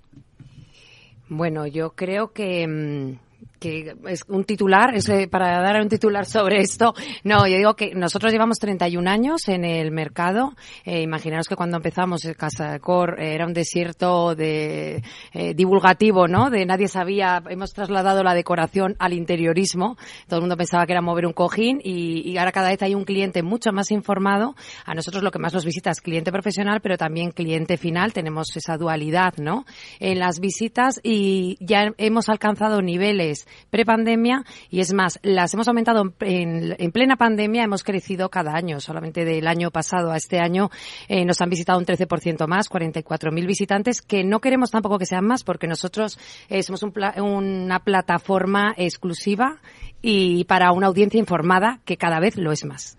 [1.29, 6.27] Bueno, yo creo que mm, que es un titular, es eh, para dar un titular
[6.27, 6.95] sobre esto.
[7.25, 10.55] No, yo digo que nosotros llevamos 31 años en el mercado.
[10.85, 15.03] Eh, imaginaros que cuando empezamos Casa de Cor era un desierto de
[15.33, 16.51] eh, divulgativo, ¿no?
[16.51, 17.43] De nadie sabía.
[17.49, 19.97] Hemos trasladado la decoración al interiorismo.
[20.29, 22.95] Todo el mundo pensaba que era mover un cojín y, y ahora cada vez hay
[22.95, 24.55] un cliente mucho más informado.
[24.85, 28.13] A nosotros lo que más nos visita es cliente profesional, pero también cliente final.
[28.13, 29.65] Tenemos esa dualidad, ¿no?
[29.99, 34.45] En las visitas y ya hemos alcanzado niveles prepandemia.
[34.71, 39.47] Y es más, las hemos aumentado en, plena pandemia, hemos crecido cada año, solamente del
[39.47, 40.71] año pasado a este año
[41.09, 45.27] eh, nos han visitado un 13% más, 44.000 visitantes, que no queremos tampoco que sean
[45.27, 46.19] más porque nosotros
[46.49, 49.61] eh, somos una plataforma exclusiva
[50.01, 52.97] y para una audiencia informada que cada vez lo es más.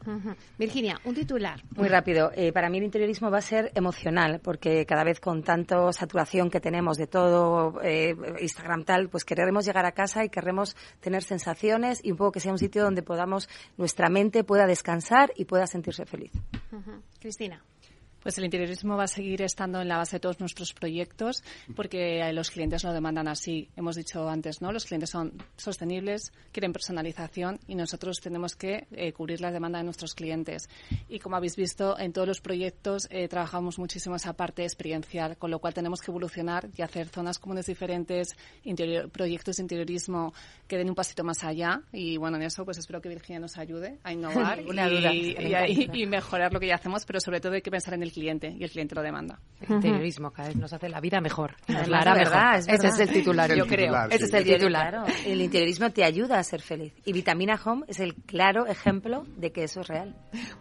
[0.57, 1.61] Virginia, un titular.
[1.75, 2.31] Muy rápido.
[2.35, 6.49] Eh, para mí el interiorismo va a ser emocional porque cada vez con tanto saturación
[6.49, 11.23] que tenemos de todo eh, Instagram tal, pues queremos llegar a casa y queremos tener
[11.23, 15.45] sensaciones y un poco que sea un sitio donde podamos nuestra mente pueda descansar y
[15.45, 16.31] pueda sentirse feliz.
[17.19, 17.63] Cristina.
[18.21, 21.43] Pues el interiorismo va a seguir estando en la base de todos nuestros proyectos
[21.75, 23.69] porque los clientes lo demandan así.
[23.75, 24.71] Hemos dicho antes, ¿no?
[24.71, 29.85] Los clientes son sostenibles, quieren personalización y nosotros tenemos que eh, cubrir la demanda de
[29.85, 30.69] nuestros clientes.
[31.07, 35.51] Y como habéis visto, en todos los proyectos eh, trabajamos muchísimo esa parte experiencial, con
[35.51, 38.35] lo cual tenemos que evolucionar y hacer zonas comunes diferentes,
[39.11, 40.33] proyectos de interiorismo
[40.67, 41.81] que den un pasito más allá.
[41.91, 44.59] Y bueno, en eso pues espero que Virginia nos ayude a innovar
[45.13, 48.08] y, y, mejorar lo que ya hacemos, pero sobre todo hay que pensar en el
[48.11, 49.39] cliente y el cliente lo demanda.
[49.61, 51.55] El interiorismo cada vez nos hace la vida mejor.
[51.67, 53.93] Nos la hará verdad, Ese es el titular, yo creo.
[54.09, 55.05] Ese es el titular.
[55.25, 56.93] el interiorismo te ayuda a ser feliz.
[57.05, 60.15] Y Vitamina Home es el claro ejemplo de que eso es real.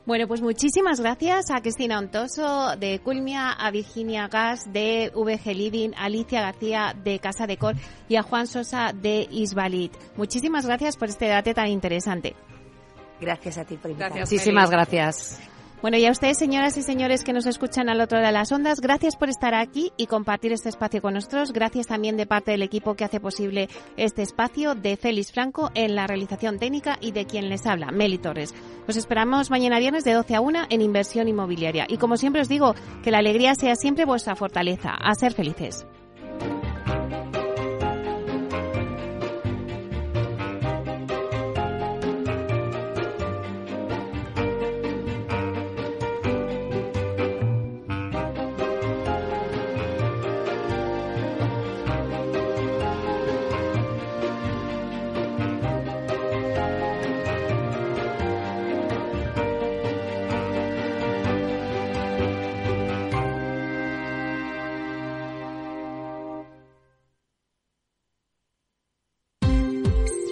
[0.04, 5.90] Bueno, pues muchísimas gracias a Cristina Ontoso de Culmia, a Virginia Gas de VG Living,
[5.96, 7.76] a Alicia García de Casa de Cor
[8.08, 9.92] y a Juan Sosa de Isbalit.
[10.16, 12.34] Muchísimas gracias por este debate tan interesante.
[13.20, 14.20] Gracias a ti por invitarme.
[14.20, 15.40] Muchísimas gracias.
[15.80, 18.80] Bueno, y a ustedes, señoras y señores que nos escuchan al otro de las ondas,
[18.80, 21.52] gracias por estar aquí y compartir este espacio con nosotros.
[21.52, 25.94] Gracias también de parte del equipo que hace posible este espacio, de Félix Franco en
[25.94, 28.56] la realización técnica y de quien les habla, Meli Torres.
[28.88, 31.86] Os esperamos mañana viernes de 12 a 1 en Inversión Inmobiliaria.
[31.88, 32.74] Y como siempre os digo,
[33.04, 34.90] que la alegría sea siempre vuestra fortaleza.
[34.90, 35.86] A ser felices.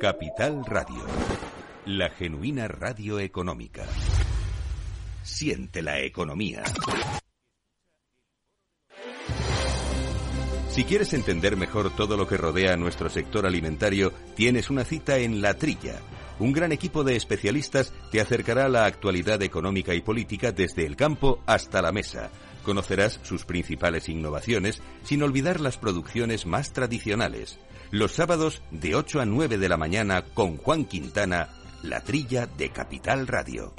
[0.00, 1.04] Capital Radio,
[1.84, 3.84] la genuina radio económica.
[5.22, 6.64] Siente la economía.
[10.70, 15.18] Si quieres entender mejor todo lo que rodea a nuestro sector alimentario, tienes una cita
[15.18, 16.00] en La Trilla.
[16.38, 20.96] Un gran equipo de especialistas te acercará a la actualidad económica y política desde el
[20.96, 22.30] campo hasta la mesa.
[22.62, 27.58] Conocerás sus principales innovaciones sin olvidar las producciones más tradicionales
[27.90, 31.48] los sábados de 8 a 9 de la mañana con Juan Quintana,
[31.82, 33.72] la trilla de Capital Radio.